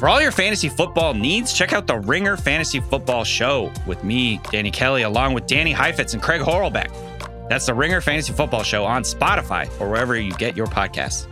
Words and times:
For 0.00 0.08
all 0.08 0.22
your 0.22 0.32
fantasy 0.32 0.70
football 0.70 1.12
needs, 1.12 1.52
check 1.52 1.74
out 1.74 1.86
the 1.86 1.98
Ringer 1.98 2.38
Fantasy 2.38 2.80
Football 2.80 3.22
Show 3.22 3.70
with 3.86 4.02
me, 4.02 4.40
Danny 4.50 4.70
Kelly, 4.70 5.02
along 5.02 5.34
with 5.34 5.46
Danny 5.46 5.72
Heifetz 5.72 6.14
and 6.14 6.22
Craig 6.22 6.40
Horlbeck. 6.40 6.90
That's 7.50 7.66
the 7.66 7.74
Ringer 7.74 8.00
Fantasy 8.00 8.32
Football 8.32 8.62
Show 8.62 8.86
on 8.86 9.02
Spotify 9.02 9.68
or 9.78 9.90
wherever 9.90 10.18
you 10.18 10.32
get 10.32 10.56
your 10.56 10.68
podcasts. 10.68 11.26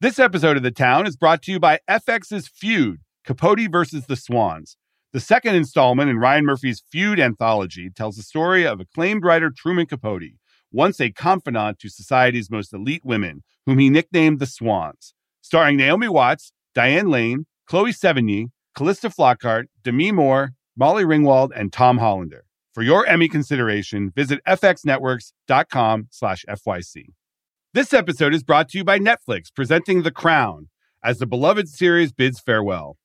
This 0.00 0.18
episode 0.18 0.56
of 0.56 0.64
The 0.64 0.72
Town 0.72 1.06
is 1.06 1.16
brought 1.16 1.42
to 1.42 1.52
you 1.52 1.60
by 1.60 1.78
FX's 1.88 2.48
Feud, 2.48 2.98
Capote 3.24 3.70
versus 3.70 4.06
the 4.06 4.16
Swans. 4.16 4.76
The 5.12 5.20
second 5.20 5.54
installment 5.54 6.10
in 6.10 6.18
Ryan 6.18 6.44
Murphy's 6.44 6.82
Feud 6.90 7.20
anthology 7.20 7.88
tells 7.88 8.16
the 8.16 8.24
story 8.24 8.66
of 8.66 8.80
acclaimed 8.80 9.22
writer 9.22 9.52
Truman 9.56 9.86
Capote, 9.86 10.32
once 10.72 11.00
a 11.00 11.12
confidant 11.12 11.78
to 11.78 11.88
society's 11.88 12.50
most 12.50 12.74
elite 12.74 13.04
women, 13.04 13.44
whom 13.64 13.78
he 13.78 13.88
nicknamed 13.88 14.40
the 14.40 14.46
Swans 14.46 15.14
starring 15.42 15.76
Naomi 15.76 16.08
Watts, 16.08 16.52
Diane 16.74 17.10
Lane, 17.10 17.46
Chloe 17.66 17.92
Sevigny, 17.92 18.46
Calista 18.74 19.10
Flockhart, 19.10 19.64
Demi 19.82 20.12
Moore, 20.12 20.52
Molly 20.76 21.04
Ringwald, 21.04 21.50
and 21.54 21.72
Tom 21.72 21.98
Hollander. 21.98 22.44
For 22.72 22.82
your 22.82 23.04
Emmy 23.06 23.28
consideration, 23.28 24.10
visit 24.16 24.40
fxnetworks.com 24.48 26.08
slash 26.10 26.44
FYC. 26.48 27.04
This 27.74 27.92
episode 27.92 28.34
is 28.34 28.42
brought 28.42 28.70
to 28.70 28.78
you 28.78 28.84
by 28.84 28.98
Netflix, 28.98 29.54
presenting 29.54 30.02
The 30.02 30.10
Crown, 30.10 30.68
as 31.04 31.18
the 31.18 31.26
beloved 31.26 31.68
series 31.68 32.12
bids 32.12 32.40
farewell. 32.40 32.96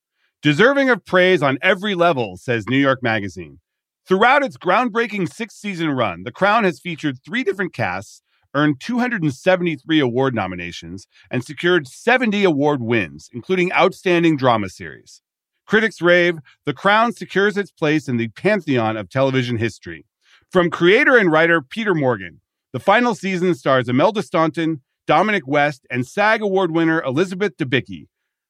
Deserving 0.41 0.89
of 0.89 1.03
praise 1.03 1.41
on 1.41 1.57
every 1.61 1.95
level, 1.95 2.37
says 2.37 2.67
New 2.69 2.77
York 2.77 3.01
Magazine. 3.01 3.59
Throughout 4.07 4.43
its 4.43 4.57
groundbreaking 4.57 5.33
six 5.33 5.55
season 5.55 5.89
run, 5.89 6.23
The 6.23 6.31
Crown 6.31 6.63
has 6.63 6.79
featured 6.79 7.17
three 7.25 7.43
different 7.43 7.73
casts 7.73 8.21
earned 8.53 8.79
273 8.79 9.99
award 9.99 10.35
nominations, 10.35 11.07
and 11.29 11.43
secured 11.43 11.87
70 11.87 12.43
award 12.43 12.81
wins, 12.81 13.29
including 13.33 13.71
Outstanding 13.73 14.37
Drama 14.37 14.69
Series. 14.69 15.21
Critics 15.65 16.01
rave 16.01 16.39
The 16.65 16.73
Crown 16.73 17.11
secures 17.11 17.57
its 17.57 17.71
place 17.71 18.07
in 18.07 18.17
the 18.17 18.29
pantheon 18.29 18.95
of 18.95 19.09
television 19.09 19.57
history. 19.57 20.05
From 20.49 20.69
creator 20.69 21.17
and 21.17 21.31
writer 21.31 21.61
Peter 21.61 21.93
Morgan, 21.93 22.39
the 22.71 22.79
final 22.79 23.15
season 23.15 23.53
stars 23.53 23.89
Imelda 23.89 24.23
Staunton, 24.23 24.81
Dominic 25.07 25.45
West, 25.45 25.85
and 25.89 26.07
SAG 26.07 26.41
Award 26.41 26.71
winner 26.71 27.01
Elizabeth 27.01 27.57
Debicki. 27.57 28.07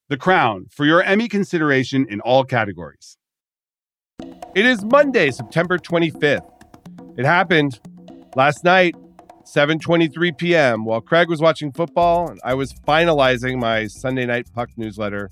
The 0.09 0.17
Crown 0.17 0.67
for 0.69 0.85
your 0.85 1.01
Emmy 1.03 1.27
consideration 1.27 2.05
in 2.09 2.21
all 2.21 2.43
categories. 2.43 3.17
It 4.55 4.65
is 4.65 4.83
Monday, 4.83 5.31
September 5.31 5.77
25th. 5.77 6.49
It 7.17 7.25
happened 7.25 7.79
last 8.35 8.63
night. 8.63 8.95
7:23 9.47 10.37
p.m. 10.37 10.83
while 10.83 10.99
Craig 10.99 11.29
was 11.29 11.39
watching 11.39 11.71
football 11.71 12.29
and 12.29 12.37
I 12.43 12.53
was 12.53 12.73
finalizing 12.85 13.57
my 13.57 13.87
Sunday 13.87 14.25
night 14.25 14.47
puck 14.53 14.69
newsletter. 14.75 15.29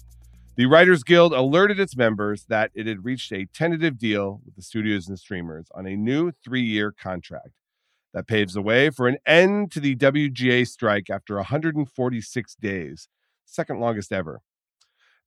The 0.55 0.67
Writers 0.67 1.03
Guild 1.03 1.33
alerted 1.33 1.81
its 1.81 1.97
members 1.97 2.45
that 2.47 2.71
it 2.73 2.87
had 2.87 3.03
reached 3.03 3.33
a 3.33 3.45
tentative 3.53 3.97
deal 3.97 4.39
with 4.45 4.55
the 4.55 4.61
studios 4.61 5.09
and 5.09 5.19
streamers 5.19 5.67
on 5.75 5.85
a 5.85 5.97
new 5.97 6.31
3-year 6.47 6.93
contract 6.93 7.49
that 8.13 8.25
paves 8.25 8.53
the 8.53 8.61
way 8.61 8.89
for 8.89 9.09
an 9.09 9.17
end 9.27 9.73
to 9.73 9.81
the 9.81 9.97
WGA 9.97 10.65
strike 10.65 11.09
after 11.09 11.35
146 11.35 12.55
days, 12.55 13.09
second 13.43 13.81
longest 13.81 14.13
ever. 14.13 14.39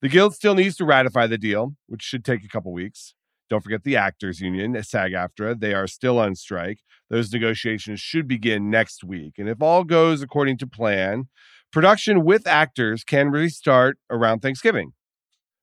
The 0.01 0.09
guild 0.09 0.35
still 0.35 0.55
needs 0.55 0.77
to 0.77 0.87
ratify 0.87 1.27
the 1.27 1.37
deal, 1.37 1.75
which 1.89 2.03
should 2.03 2.25
take 2.25 2.43
a 2.43 2.49
couple 2.49 2.73
weeks. 2.73 3.13
Don't 3.49 3.63
forget 3.63 3.83
the 3.83 3.97
Actors 3.97 4.41
Union, 4.41 4.81
SAG 4.83 5.13
AFTRA. 5.13 5.59
They 5.59 5.73
are 5.75 5.87
still 5.87 6.19
on 6.19 6.35
strike. 6.35 6.81
Those 7.09 7.33
negotiations 7.33 8.01
should 8.01 8.29
begin 8.29 8.71
next 8.71 9.03
week. 9.03 9.35
And 9.39 9.49
if 9.49 9.63
all 9.63 9.85
goes 9.85 10.21
according 10.23 10.59
to 10.59 10.67
plan, 10.67 11.29
production 11.73 12.25
with 12.25 12.47
actors 12.47 13.05
can 13.05 13.31
restart 13.31 13.99
around 14.11 14.41
Thanksgiving. 14.41 14.93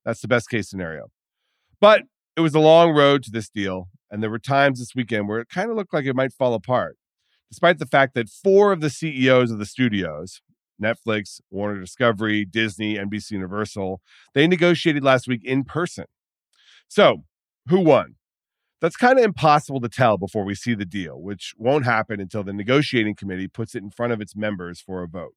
That's 0.04 0.22
the 0.22 0.28
best 0.28 0.50
case 0.50 0.70
scenario. 0.70 1.08
But 1.80 2.04
it 2.36 2.42
was 2.42 2.56
a 2.56 2.60
long 2.60 2.92
road 2.96 3.24
to 3.24 3.32
this 3.32 3.50
deal. 3.50 3.90
And 4.10 4.22
there 4.22 4.30
were 4.30 4.40
times 4.40 4.80
this 4.80 4.96
weekend 4.96 5.28
where 5.28 5.40
it 5.40 5.50
kind 5.50 5.70
of 5.70 5.76
looked 5.76 5.94
like 5.94 6.06
it 6.06 6.16
might 6.16 6.34
fall 6.34 6.54
apart, 6.54 6.98
despite 7.50 7.80
the 7.80 7.86
fact 7.86 8.14
that 8.16 8.30
four 8.30 8.72
of 8.72 8.82
the 8.82 8.90
CEOs 8.90 9.52
of 9.52 9.60
the 9.60 9.66
studios, 9.66 10.42
Netflix, 10.82 11.40
Warner 11.50 11.80
Discovery, 11.80 12.46
Disney, 12.46 12.96
NBC 12.96 13.32
Universal, 13.32 14.02
they 14.34 14.48
negotiated 14.48 15.04
last 15.04 15.28
week 15.28 15.42
in 15.44 15.64
person. 15.64 16.06
So 16.88 17.24
who 17.68 17.82
won? 17.82 18.16
That's 18.82 18.98
kind 18.98 19.18
of 19.18 19.26
impossible 19.26 19.82
to 19.82 19.90
tell 19.90 20.18
before 20.18 20.44
we 20.44 20.54
see 20.54 20.76
the 20.76 20.86
deal, 20.86 21.20
which 21.20 21.54
won't 21.58 21.86
happen 21.86 22.20
until 22.20 22.44
the 22.44 22.54
negotiating 22.54 23.16
committee 23.16 23.48
puts 23.48 23.74
it 23.74 23.84
in 23.84 23.90
front 23.90 24.14
of 24.14 24.22
its 24.22 24.36
members 24.36 24.82
for 24.82 25.02
a 25.02 25.08
vote. 25.08 25.34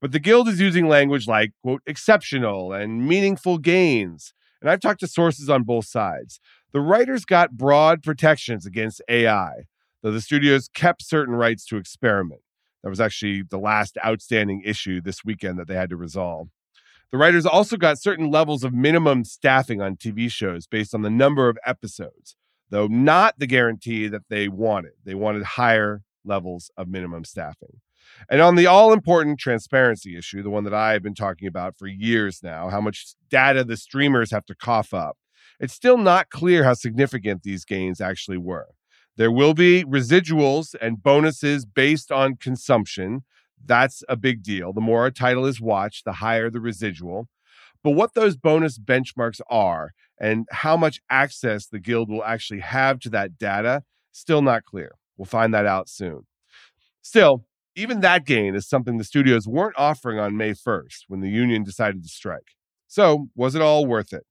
But 0.00 0.12
the 0.12 0.18
Guild 0.18 0.48
is 0.48 0.60
using 0.60 0.88
language 0.88 1.28
like, 1.28 1.52
quote, 1.62 1.82
exceptional 1.86 2.72
and 2.72 3.06
meaningful 3.06 3.58
gains. 3.58 4.32
And 4.60 4.70
I've 4.70 4.80
talked 4.80 5.00
to 5.00 5.06
sources 5.06 5.50
on 5.50 5.64
both 5.64 5.86
sides. 5.86 6.40
The 6.72 6.80
writers 6.80 7.24
got 7.24 7.56
broad 7.56 8.02
protections 8.02 8.64
against 8.64 9.02
AI, 9.08 9.64
though 10.02 10.12
the 10.12 10.20
studios 10.20 10.68
kept 10.72 11.02
certain 11.02 11.34
rights 11.34 11.66
to 11.66 11.76
experiment. 11.76 12.40
That 12.82 12.90
was 12.90 13.00
actually 13.00 13.42
the 13.42 13.58
last 13.58 13.98
outstanding 14.04 14.62
issue 14.64 15.00
this 15.00 15.24
weekend 15.24 15.58
that 15.58 15.68
they 15.68 15.74
had 15.74 15.90
to 15.90 15.96
resolve. 15.96 16.48
The 17.12 17.18
writers 17.18 17.44
also 17.44 17.76
got 17.76 18.00
certain 18.00 18.30
levels 18.30 18.64
of 18.64 18.72
minimum 18.72 19.24
staffing 19.24 19.82
on 19.82 19.96
TV 19.96 20.30
shows 20.32 20.66
based 20.66 20.94
on 20.94 21.02
the 21.02 21.10
number 21.10 21.50
of 21.50 21.58
episodes, 21.66 22.36
though 22.70 22.86
not 22.86 23.38
the 23.38 23.46
guarantee 23.46 24.08
that 24.08 24.22
they 24.30 24.48
wanted. 24.48 24.92
They 25.04 25.14
wanted 25.14 25.42
higher 25.42 26.02
levels 26.24 26.70
of 26.74 26.88
minimum 26.88 27.24
staffing. 27.24 27.80
And 28.30 28.40
on 28.40 28.56
the 28.56 28.66
all 28.66 28.94
important 28.94 29.38
transparency 29.38 30.16
issue, 30.16 30.42
the 30.42 30.48
one 30.48 30.64
that 30.64 30.72
I've 30.72 31.02
been 31.02 31.14
talking 31.14 31.46
about 31.46 31.76
for 31.76 31.86
years 31.86 32.40
now, 32.42 32.70
how 32.70 32.80
much 32.80 33.14
data 33.28 33.62
the 33.62 33.76
streamers 33.76 34.30
have 34.30 34.46
to 34.46 34.54
cough 34.54 34.94
up, 34.94 35.18
it's 35.60 35.74
still 35.74 35.98
not 35.98 36.30
clear 36.30 36.64
how 36.64 36.72
significant 36.72 37.42
these 37.42 37.66
gains 37.66 38.00
actually 38.00 38.38
were. 38.38 38.68
There 39.18 39.30
will 39.30 39.52
be 39.52 39.84
residuals 39.84 40.74
and 40.80 41.02
bonuses 41.02 41.66
based 41.66 42.10
on 42.10 42.36
consumption, 42.36 43.24
that's 43.64 44.02
a 44.08 44.16
big 44.16 44.42
deal. 44.42 44.72
The 44.72 44.80
more 44.80 45.06
a 45.06 45.10
title 45.10 45.46
is 45.46 45.60
watched, 45.60 46.04
the 46.04 46.14
higher 46.14 46.50
the 46.50 46.60
residual. 46.60 47.28
But 47.82 47.92
what 47.92 48.14
those 48.14 48.36
bonus 48.36 48.78
benchmarks 48.78 49.40
are 49.50 49.90
and 50.20 50.46
how 50.50 50.76
much 50.76 51.00
access 51.10 51.66
the 51.66 51.80
guild 51.80 52.08
will 52.08 52.24
actually 52.24 52.60
have 52.60 53.00
to 53.00 53.10
that 53.10 53.38
data, 53.38 53.82
still 54.12 54.42
not 54.42 54.64
clear. 54.64 54.92
We'll 55.16 55.26
find 55.26 55.52
that 55.52 55.66
out 55.66 55.88
soon. 55.88 56.26
Still, 57.00 57.44
even 57.74 58.00
that 58.00 58.24
gain 58.26 58.54
is 58.54 58.68
something 58.68 58.98
the 58.98 59.04
studios 59.04 59.48
weren't 59.48 59.74
offering 59.76 60.18
on 60.18 60.36
May 60.36 60.52
1st 60.52 61.04
when 61.08 61.20
the 61.20 61.30
union 61.30 61.64
decided 61.64 62.02
to 62.02 62.08
strike. 62.08 62.52
So, 62.86 63.28
was 63.34 63.54
it 63.54 63.62
all 63.62 63.86
worth 63.86 64.12
it? 64.12 64.24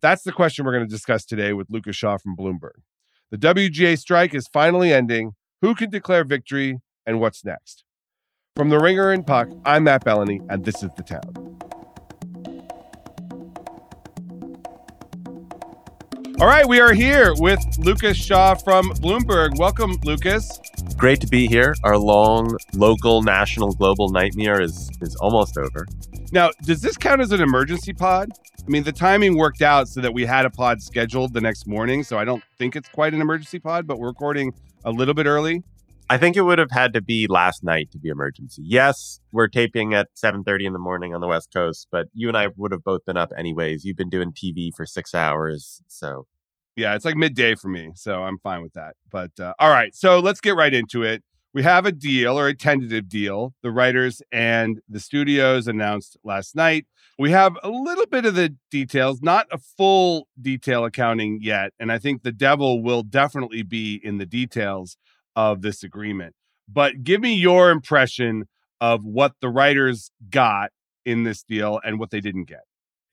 That's 0.00 0.22
the 0.22 0.32
question 0.32 0.64
we're 0.64 0.74
going 0.74 0.86
to 0.86 0.94
discuss 0.94 1.24
today 1.24 1.52
with 1.52 1.68
Lucas 1.70 1.96
Shaw 1.96 2.18
from 2.18 2.36
Bloomberg. 2.36 2.82
The 3.30 3.38
WGA 3.38 3.98
strike 3.98 4.34
is 4.34 4.46
finally 4.52 4.92
ending. 4.92 5.32
Who 5.62 5.74
can 5.74 5.90
declare 5.90 6.22
victory 6.22 6.78
and 7.06 7.18
what's 7.18 7.44
next? 7.44 7.85
From 8.56 8.70
The 8.70 8.78
Ringer 8.78 9.10
and 9.10 9.26
Puck, 9.26 9.50
I'm 9.66 9.84
Matt 9.84 10.02
Belloni, 10.02 10.40
and 10.48 10.64
this 10.64 10.82
is 10.82 10.88
The 10.96 11.02
Town. 11.02 11.20
All 16.40 16.46
right, 16.46 16.66
we 16.66 16.80
are 16.80 16.94
here 16.94 17.34
with 17.36 17.60
Lucas 17.76 18.16
Shaw 18.16 18.54
from 18.54 18.88
Bloomberg. 18.92 19.58
Welcome, 19.58 19.98
Lucas. 20.04 20.58
Great 20.96 21.20
to 21.20 21.26
be 21.26 21.46
here. 21.46 21.74
Our 21.84 21.98
long 21.98 22.56
local, 22.72 23.22
national, 23.22 23.72
global 23.72 24.08
nightmare 24.08 24.62
is 24.62 24.90
is 25.02 25.14
almost 25.16 25.58
over. 25.58 25.86
Now, 26.32 26.48
does 26.62 26.80
this 26.80 26.96
count 26.96 27.20
as 27.20 27.32
an 27.32 27.42
emergency 27.42 27.92
pod? 27.92 28.30
I 28.58 28.70
mean, 28.70 28.84
the 28.84 28.92
timing 28.92 29.36
worked 29.36 29.60
out 29.60 29.86
so 29.86 30.00
that 30.00 30.14
we 30.14 30.24
had 30.24 30.46
a 30.46 30.50
pod 30.50 30.80
scheduled 30.80 31.34
the 31.34 31.42
next 31.42 31.66
morning, 31.66 32.02
so 32.02 32.18
I 32.18 32.24
don't 32.24 32.42
think 32.56 32.74
it's 32.74 32.88
quite 32.88 33.12
an 33.12 33.20
emergency 33.20 33.58
pod, 33.58 33.86
but 33.86 33.98
we're 33.98 34.08
recording 34.08 34.54
a 34.86 34.90
little 34.90 35.12
bit 35.12 35.26
early. 35.26 35.62
I 36.08 36.18
think 36.18 36.36
it 36.36 36.42
would 36.42 36.60
have 36.60 36.70
had 36.70 36.92
to 36.92 37.00
be 37.00 37.26
last 37.26 37.64
night 37.64 37.90
to 37.90 37.98
be 37.98 38.08
emergency. 38.10 38.62
Yes, 38.64 39.20
we're 39.32 39.48
taping 39.48 39.92
at 39.92 40.08
7:30 40.14 40.66
in 40.66 40.72
the 40.72 40.78
morning 40.78 41.12
on 41.14 41.20
the 41.20 41.26
West 41.26 41.52
Coast, 41.52 41.88
but 41.90 42.06
you 42.14 42.28
and 42.28 42.36
I 42.36 42.48
would 42.56 42.70
have 42.70 42.84
both 42.84 43.04
been 43.04 43.16
up 43.16 43.32
anyways. 43.36 43.84
You've 43.84 43.96
been 43.96 44.10
doing 44.10 44.32
TV 44.32 44.70
for 44.70 44.86
6 44.86 45.14
hours, 45.14 45.82
so 45.88 46.26
yeah, 46.76 46.94
it's 46.94 47.04
like 47.04 47.16
midday 47.16 47.56
for 47.56 47.68
me, 47.68 47.90
so 47.96 48.22
I'm 48.22 48.38
fine 48.38 48.62
with 48.62 48.74
that. 48.74 48.94
But 49.10 49.32
uh, 49.40 49.54
all 49.58 49.70
right, 49.70 49.94
so 49.96 50.20
let's 50.20 50.40
get 50.40 50.54
right 50.54 50.72
into 50.72 51.02
it. 51.02 51.24
We 51.52 51.62
have 51.62 51.86
a 51.86 51.92
deal 51.92 52.38
or 52.38 52.48
a 52.48 52.54
tentative 52.54 53.08
deal. 53.08 53.54
The 53.62 53.70
writers 53.72 54.22
and 54.30 54.78
the 54.88 55.00
studios 55.00 55.66
announced 55.66 56.18
last 56.22 56.54
night. 56.54 56.86
We 57.18 57.30
have 57.30 57.56
a 57.62 57.70
little 57.70 58.06
bit 58.06 58.26
of 58.26 58.34
the 58.34 58.54
details, 58.70 59.22
not 59.22 59.46
a 59.50 59.58
full 59.58 60.28
detail 60.40 60.84
accounting 60.84 61.38
yet. 61.40 61.72
And 61.80 61.90
I 61.90 61.98
think 61.98 62.22
the 62.22 62.32
devil 62.32 62.82
will 62.82 63.02
definitely 63.02 63.62
be 63.62 63.98
in 64.04 64.18
the 64.18 64.26
details 64.26 64.98
of 65.36 65.62
this 65.62 65.84
agreement. 65.84 66.34
But 66.68 67.04
give 67.04 67.20
me 67.20 67.34
your 67.34 67.70
impression 67.70 68.44
of 68.80 69.00
what 69.04 69.32
the 69.40 69.48
writers 69.48 70.10
got 70.30 70.70
in 71.04 71.22
this 71.22 71.42
deal 71.42 71.78
and 71.84 72.00
what 72.00 72.10
they 72.10 72.20
didn't 72.20 72.48
get. 72.48 72.62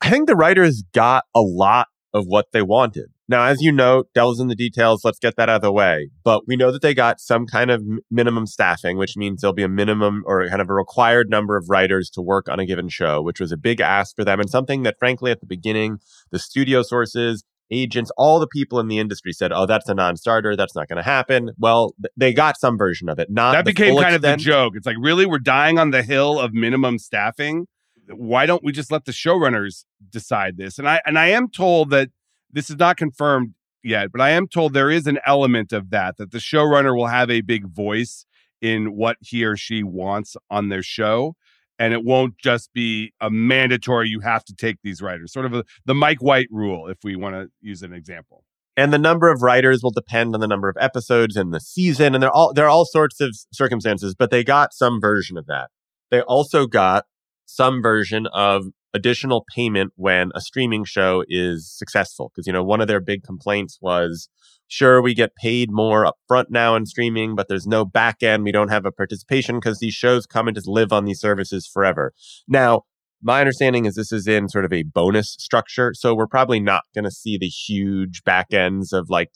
I 0.01 0.09
think 0.09 0.27
the 0.27 0.35
writers 0.35 0.83
got 0.93 1.25
a 1.35 1.41
lot 1.41 1.87
of 2.13 2.25
what 2.25 2.47
they 2.51 2.61
wanted. 2.61 3.05
Now, 3.27 3.45
as 3.45 3.61
you 3.61 3.71
know, 3.71 4.03
Del's 4.13 4.39
in 4.39 4.47
the 4.47 4.55
details. 4.55 5.03
Let's 5.03 5.17
get 5.17 5.35
that 5.37 5.49
out 5.49 5.57
of 5.57 5.61
the 5.61 5.71
way. 5.71 6.09
But 6.23 6.43
we 6.45 6.55
know 6.55 6.71
that 6.71 6.81
they 6.81 6.93
got 6.93 7.19
some 7.19 7.45
kind 7.47 7.71
of 7.71 7.81
minimum 8.11 8.45
staffing, 8.45 8.97
which 8.97 9.15
means 9.15 9.41
there'll 9.41 9.53
be 9.53 9.63
a 9.63 9.69
minimum 9.69 10.23
or 10.25 10.47
kind 10.49 10.61
of 10.61 10.69
a 10.69 10.73
required 10.73 11.29
number 11.29 11.57
of 11.57 11.65
writers 11.69 12.09
to 12.11 12.21
work 12.21 12.49
on 12.49 12.59
a 12.59 12.65
given 12.65 12.89
show, 12.89 13.21
which 13.21 13.39
was 13.39 13.51
a 13.51 13.57
big 13.57 13.79
ask 13.79 14.15
for 14.15 14.25
them 14.25 14.39
and 14.39 14.49
something 14.49 14.83
that, 14.83 14.99
frankly, 14.99 15.31
at 15.31 15.39
the 15.39 15.47
beginning, 15.47 15.99
the 16.31 16.39
studio 16.39 16.83
sources, 16.83 17.43
agents, 17.71 18.11
all 18.17 18.39
the 18.39 18.47
people 18.47 18.79
in 18.79 18.87
the 18.87 18.99
industry 18.99 19.31
said, 19.33 19.51
"Oh, 19.51 19.65
that's 19.65 19.87
a 19.89 19.93
non-starter. 19.93 20.55
That's 20.55 20.75
not 20.75 20.87
going 20.87 20.97
to 20.97 21.03
happen." 21.03 21.51
Well, 21.57 21.93
th- 22.01 22.11
they 22.17 22.33
got 22.33 22.59
some 22.59 22.77
version 22.77 23.09
of 23.09 23.19
it. 23.19 23.29
Not 23.29 23.53
that 23.53 23.65
became 23.65 23.95
kind 23.95 24.15
extent. 24.15 24.33
of 24.33 24.39
the 24.39 24.43
joke. 24.43 24.73
It's 24.75 24.85
like, 24.85 24.97
really, 24.99 25.25
we're 25.25 25.39
dying 25.39 25.79
on 25.79 25.91
the 25.91 26.03
hill 26.03 26.39
of 26.39 26.53
minimum 26.53 26.99
staffing. 26.99 27.67
Why 28.07 28.45
don't 28.45 28.63
we 28.63 28.71
just 28.71 28.91
let 28.91 29.05
the 29.05 29.11
showrunners 29.11 29.85
decide 30.09 30.57
this? 30.57 30.77
And 30.77 30.87
I 30.87 31.01
and 31.05 31.17
I 31.17 31.27
am 31.27 31.49
told 31.49 31.89
that 31.91 32.09
this 32.51 32.69
is 32.69 32.77
not 32.77 32.97
confirmed 32.97 33.53
yet, 33.83 34.11
but 34.11 34.21
I 34.21 34.31
am 34.31 34.47
told 34.47 34.73
there 34.73 34.91
is 34.91 35.07
an 35.07 35.19
element 35.25 35.73
of 35.73 35.89
that 35.91 36.17
that 36.17 36.31
the 36.31 36.37
showrunner 36.37 36.95
will 36.95 37.07
have 37.07 37.29
a 37.29 37.41
big 37.41 37.67
voice 37.67 38.25
in 38.61 38.95
what 38.95 39.17
he 39.19 39.43
or 39.43 39.57
she 39.57 39.83
wants 39.83 40.35
on 40.49 40.69
their 40.69 40.83
show. 40.83 41.35
And 41.79 41.93
it 41.93 42.03
won't 42.03 42.37
just 42.37 42.71
be 42.73 43.13
a 43.19 43.29
mandatory, 43.31 44.07
you 44.07 44.19
have 44.19 44.45
to 44.45 44.53
take 44.55 44.77
these 44.83 45.01
writers, 45.01 45.33
sort 45.33 45.45
of 45.47 45.53
a, 45.53 45.63
the 45.85 45.95
Mike 45.95 46.21
White 46.21 46.47
rule, 46.51 46.87
if 46.87 46.97
we 47.03 47.15
want 47.15 47.35
to 47.35 47.49
use 47.61 47.81
an 47.81 47.93
example. 47.93 48.43
and 48.75 48.91
the 48.91 48.97
number 48.99 49.31
of 49.31 49.41
writers 49.41 49.81
will 49.83 49.91
depend 49.91 50.33
on 50.33 50.41
the 50.41 50.47
number 50.47 50.69
of 50.69 50.75
episodes 50.79 51.35
and 51.35 51.53
the 51.53 51.59
season 51.59 52.13
and 52.13 52.21
there 52.23 52.29
are 52.29 52.33
all 52.33 52.53
there 52.53 52.65
are 52.65 52.69
all 52.69 52.85
sorts 52.85 53.19
of 53.21 53.35
circumstances 53.51 54.15
but 54.17 54.31
they 54.31 54.43
got 54.43 54.73
some 54.73 54.99
version 54.99 55.37
of 55.37 55.45
that 55.45 55.69
they 56.09 56.21
also 56.21 56.65
got 56.65 57.05
some 57.45 57.81
version 57.81 58.27
of 58.33 58.65
additional 58.93 59.45
payment 59.55 59.91
when 59.95 60.31
a 60.35 60.41
streaming 60.41 60.83
show 60.85 61.23
is 61.27 61.71
successful 61.71 62.31
because 62.33 62.47
you 62.47 62.53
know 62.53 62.63
one 62.63 62.81
of 62.81 62.87
their 62.87 62.99
big 63.01 63.23
complaints 63.23 63.77
was 63.81 64.29
sure 64.73 65.01
we 65.01 65.13
get 65.13 65.35
paid 65.35 65.71
more 65.71 66.05
up 66.05 66.15
front 66.27 66.49
now 66.51 66.75
in 66.75 66.85
streaming 66.85 67.35
but 67.35 67.47
there's 67.47 67.67
no 67.67 67.85
back 67.85 68.23
end 68.23 68.43
we 68.43 68.51
don't 68.51 68.69
have 68.69 68.85
a 68.85 68.91
participation 68.91 69.55
because 69.57 69.79
these 69.79 69.93
shows 69.93 70.25
come 70.25 70.47
and 70.47 70.55
just 70.55 70.67
live 70.67 70.91
on 70.91 71.05
these 71.05 71.19
services 71.19 71.67
forever 71.71 72.13
now 72.47 72.83
my 73.23 73.39
understanding 73.39 73.85
is 73.85 73.95
this 73.95 74.11
is 74.11 74.27
in 74.27 74.49
sort 74.49 74.65
of 74.65 74.73
a 74.73 74.83
bonus 74.83 75.35
structure. 75.39 75.93
So 75.95 76.13
we're 76.13 76.27
probably 76.27 76.59
not 76.59 76.83
going 76.93 77.05
to 77.05 77.11
see 77.11 77.37
the 77.37 77.47
huge 77.47 78.23
back 78.23 78.53
ends 78.53 78.91
of 78.91 79.09
like 79.09 79.31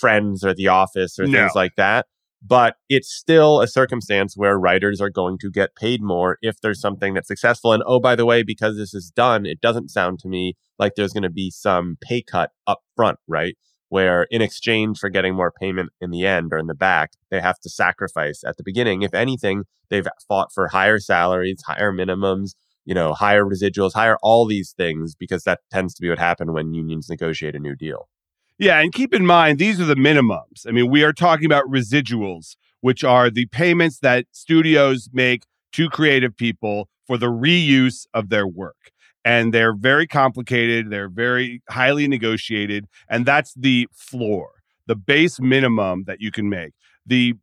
Friends 0.00 0.42
or 0.42 0.54
The 0.54 0.68
Office 0.68 1.18
or 1.18 1.26
No. 1.26 1.38
things 1.38 1.52
like 1.54 1.76
that. 1.76 2.06
But 2.42 2.76
it's 2.88 3.12
still 3.12 3.60
a 3.60 3.68
circumstance 3.68 4.36
where 4.36 4.58
writers 4.58 5.00
are 5.00 5.10
going 5.10 5.38
to 5.38 5.50
get 5.50 5.74
paid 5.74 6.02
more 6.02 6.38
if 6.42 6.60
there's 6.60 6.80
something 6.80 7.14
that's 7.14 7.28
successful. 7.28 7.72
And 7.72 7.82
oh, 7.86 8.00
by 8.00 8.14
the 8.14 8.26
way, 8.26 8.42
because 8.42 8.76
this 8.76 8.94
is 8.94 9.10
done, 9.14 9.46
it 9.46 9.60
doesn't 9.60 9.90
sound 9.90 10.18
to 10.20 10.28
me 10.28 10.54
like 10.78 10.92
there's 10.94 11.12
going 11.12 11.22
to 11.22 11.30
be 11.30 11.50
some 11.50 11.96
pay 12.00 12.22
cut 12.22 12.50
up 12.66 12.80
front, 12.94 13.18
right? 13.26 13.56
Where 13.88 14.26
in 14.30 14.42
exchange 14.42 14.98
for 14.98 15.08
getting 15.08 15.34
more 15.34 15.52
payment 15.52 15.90
in 16.00 16.10
the 16.10 16.26
end 16.26 16.52
or 16.52 16.58
in 16.58 16.66
the 16.66 16.74
back, 16.74 17.12
they 17.30 17.40
have 17.40 17.60
to 17.60 17.70
sacrifice 17.70 18.42
at 18.44 18.56
the 18.56 18.64
beginning. 18.64 19.02
If 19.02 19.14
anything, 19.14 19.64
they've 19.90 20.06
fought 20.26 20.52
for 20.52 20.68
higher 20.68 20.98
salaries, 20.98 21.62
higher 21.64 21.92
minimums, 21.92 22.54
you 22.84 22.94
know, 22.94 23.14
higher 23.14 23.44
residuals, 23.44 23.92
higher 23.94 24.16
all 24.22 24.46
these 24.46 24.72
things, 24.76 25.14
because 25.14 25.44
that 25.44 25.60
tends 25.70 25.94
to 25.94 26.02
be 26.02 26.08
what 26.08 26.18
happened 26.18 26.52
when 26.52 26.74
unions 26.74 27.08
negotiate 27.08 27.54
a 27.54 27.60
new 27.60 27.76
deal. 27.76 28.08
Yeah, 28.58 28.80
and 28.80 28.92
keep 28.92 29.12
in 29.12 29.26
mind 29.26 29.58
these 29.58 29.80
are 29.80 29.84
the 29.84 29.96
minimums. 29.96 30.66
I 30.66 30.70
mean, 30.70 30.90
we 30.90 31.04
are 31.04 31.12
talking 31.12 31.46
about 31.46 31.66
residuals, 31.66 32.56
which 32.80 33.04
are 33.04 33.30
the 33.30 33.46
payments 33.46 33.98
that 34.00 34.26
studios 34.32 35.10
make 35.12 35.44
to 35.72 35.90
creative 35.90 36.36
people 36.36 36.88
for 37.06 37.18
the 37.18 37.26
reuse 37.26 38.06
of 38.14 38.30
their 38.30 38.46
work. 38.46 38.92
And 39.26 39.52
they're 39.52 39.74
very 39.74 40.06
complicated, 40.06 40.88
they're 40.88 41.08
very 41.08 41.60
highly 41.68 42.06
negotiated, 42.06 42.86
and 43.08 43.26
that's 43.26 43.52
the 43.54 43.88
floor, 43.92 44.50
the 44.86 44.94
base 44.94 45.40
minimum 45.40 46.04
that 46.06 46.20
you 46.20 46.30
can 46.30 46.48
make. 46.48 46.74
The 47.04 47.34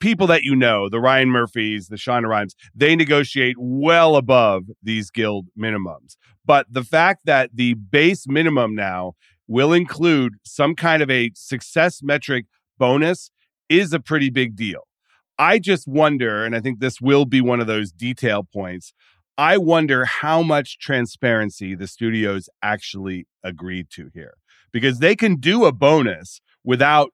people 0.00 0.26
that 0.26 0.42
you 0.42 0.56
know, 0.56 0.88
the 0.88 0.98
Ryan 0.98 1.28
Murphys, 1.28 1.86
the 1.86 1.96
Shonda 1.96 2.26
Rhimes, 2.28 2.56
they 2.74 2.96
negotiate 2.96 3.54
well 3.56 4.16
above 4.16 4.64
these 4.82 5.12
guild 5.12 5.46
minimums. 5.56 6.16
But 6.44 6.66
the 6.68 6.82
fact 6.82 7.20
that 7.26 7.50
the 7.54 7.74
base 7.74 8.26
minimum 8.26 8.74
now 8.74 9.12
will 9.46 9.72
include 9.72 10.34
some 10.44 10.74
kind 10.74 11.04
of 11.04 11.08
a 11.08 11.30
success 11.34 12.02
metric 12.02 12.46
bonus 12.78 13.30
is 13.68 13.92
a 13.92 14.00
pretty 14.00 14.30
big 14.30 14.56
deal. 14.56 14.88
I 15.38 15.60
just 15.60 15.86
wonder, 15.86 16.44
and 16.44 16.56
I 16.56 16.60
think 16.60 16.80
this 16.80 17.00
will 17.00 17.24
be 17.24 17.40
one 17.40 17.60
of 17.60 17.68
those 17.68 17.92
detail 17.92 18.42
points. 18.42 18.92
I 19.38 19.56
wonder 19.56 20.04
how 20.04 20.42
much 20.42 20.80
transparency 20.80 21.76
the 21.76 21.86
studios 21.86 22.48
actually 22.60 23.28
agreed 23.44 23.86
to 23.90 24.10
here 24.12 24.34
because 24.72 24.98
they 24.98 25.14
can 25.14 25.36
do 25.36 25.64
a 25.64 25.70
bonus 25.70 26.40
without 26.64 27.10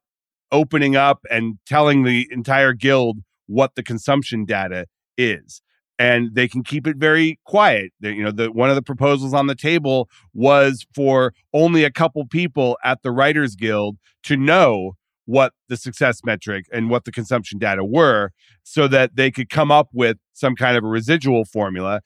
opening 0.51 0.97
up 0.97 1.21
and 1.31 1.59
telling 1.67 2.03
the 2.03 2.27
entire 2.31 2.73
guild 2.73 3.19
what 3.47 3.75
the 3.75 3.83
consumption 3.83 4.47
data 4.47 4.87
is 5.19 5.61
and 5.99 6.35
they 6.35 6.49
can 6.49 6.65
keep 6.65 6.87
it 6.87 6.97
very 6.97 7.39
quiet. 7.45 7.93
You 8.01 8.25
know, 8.25 8.31
the 8.31 8.51
one 8.51 8.71
of 8.71 8.75
the 8.75 8.83
proposals 8.83 9.35
on 9.35 9.47
the 9.47 9.55
table 9.55 10.09
was 10.33 10.87
for 10.95 11.35
only 11.53 11.85
a 11.85 11.91
couple 11.91 12.27
people 12.27 12.79
at 12.83 13.03
the 13.03 13.13
Writers 13.13 13.55
Guild 13.55 13.99
to 14.25 14.37
know 14.37 14.97
what 15.27 15.53
the 15.69 15.77
success 15.77 16.21
metric 16.25 16.67
and 16.73 16.91
what 16.91 17.05
the 17.05 17.13
consumption 17.13 17.59
data 17.59 17.85
were 17.85 18.31
so 18.63 18.87
that 18.89 19.17
they 19.17 19.31
could 19.31 19.49
come 19.49 19.71
up 19.71 19.89
with 19.93 20.19
some 20.33 20.55
kind 20.55 20.77
of 20.77 20.85
a 20.85 20.89
residual 20.89 21.45
formula. 21.45 22.01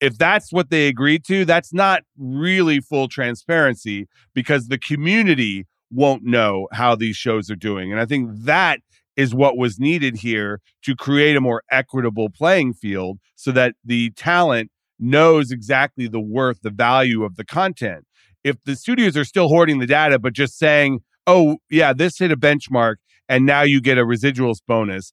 If 0.00 0.18
that's 0.18 0.52
what 0.52 0.70
they 0.70 0.88
agreed 0.88 1.24
to, 1.26 1.44
that's 1.44 1.72
not 1.72 2.02
really 2.16 2.80
full 2.80 3.08
transparency 3.08 4.08
because 4.34 4.68
the 4.68 4.78
community 4.78 5.66
won't 5.90 6.24
know 6.24 6.68
how 6.72 6.96
these 6.96 7.16
shows 7.16 7.50
are 7.50 7.56
doing. 7.56 7.92
And 7.92 8.00
I 8.00 8.06
think 8.06 8.30
that 8.32 8.80
is 9.16 9.34
what 9.34 9.56
was 9.56 9.78
needed 9.78 10.16
here 10.16 10.60
to 10.82 10.96
create 10.96 11.36
a 11.36 11.40
more 11.40 11.62
equitable 11.70 12.30
playing 12.30 12.72
field 12.72 13.18
so 13.36 13.52
that 13.52 13.74
the 13.84 14.10
talent 14.12 14.70
knows 14.98 15.50
exactly 15.50 16.08
the 16.08 16.20
worth, 16.20 16.62
the 16.62 16.70
value 16.70 17.24
of 17.24 17.36
the 17.36 17.44
content. 17.44 18.04
If 18.42 18.56
the 18.64 18.74
studios 18.74 19.16
are 19.16 19.24
still 19.24 19.48
hoarding 19.48 19.78
the 19.78 19.86
data, 19.86 20.18
but 20.18 20.32
just 20.32 20.58
saying, 20.58 21.00
oh, 21.26 21.58
yeah, 21.70 21.92
this 21.92 22.18
hit 22.18 22.32
a 22.32 22.36
benchmark 22.36 22.96
and 23.28 23.46
now 23.46 23.62
you 23.62 23.80
get 23.80 23.98
a 23.98 24.04
residuals 24.04 24.58
bonus, 24.66 25.12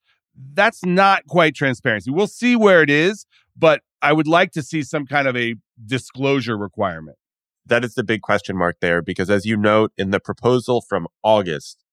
that's 0.54 0.84
not 0.84 1.26
quite 1.28 1.56
transparency. 1.56 2.12
We'll 2.12 2.28
see 2.28 2.56
where 2.56 2.82
it 2.82 2.90
is, 2.90 3.26
but 3.58 3.82
I 4.02 4.14
would 4.14 4.28
like 4.28 4.52
to 4.54 4.64
see 4.64 4.84
some 4.84 5.06
kind 5.06 5.28
of 5.28 5.36
a 5.36 5.56
disclosure 5.86 6.58
requirement. 6.58 7.18
That 7.66 7.84
is 7.84 7.94
the 7.94 8.04
big 8.04 8.22
question 8.22 8.58
mark 8.58 8.78
there, 8.82 9.02
because 9.02 9.30
as 9.30 9.46
you 9.46 9.56
note 9.56 9.92
in 9.98 10.12
the 10.12 10.20
proposal 10.20 10.82
from 10.82 11.08
August, 11.24 11.84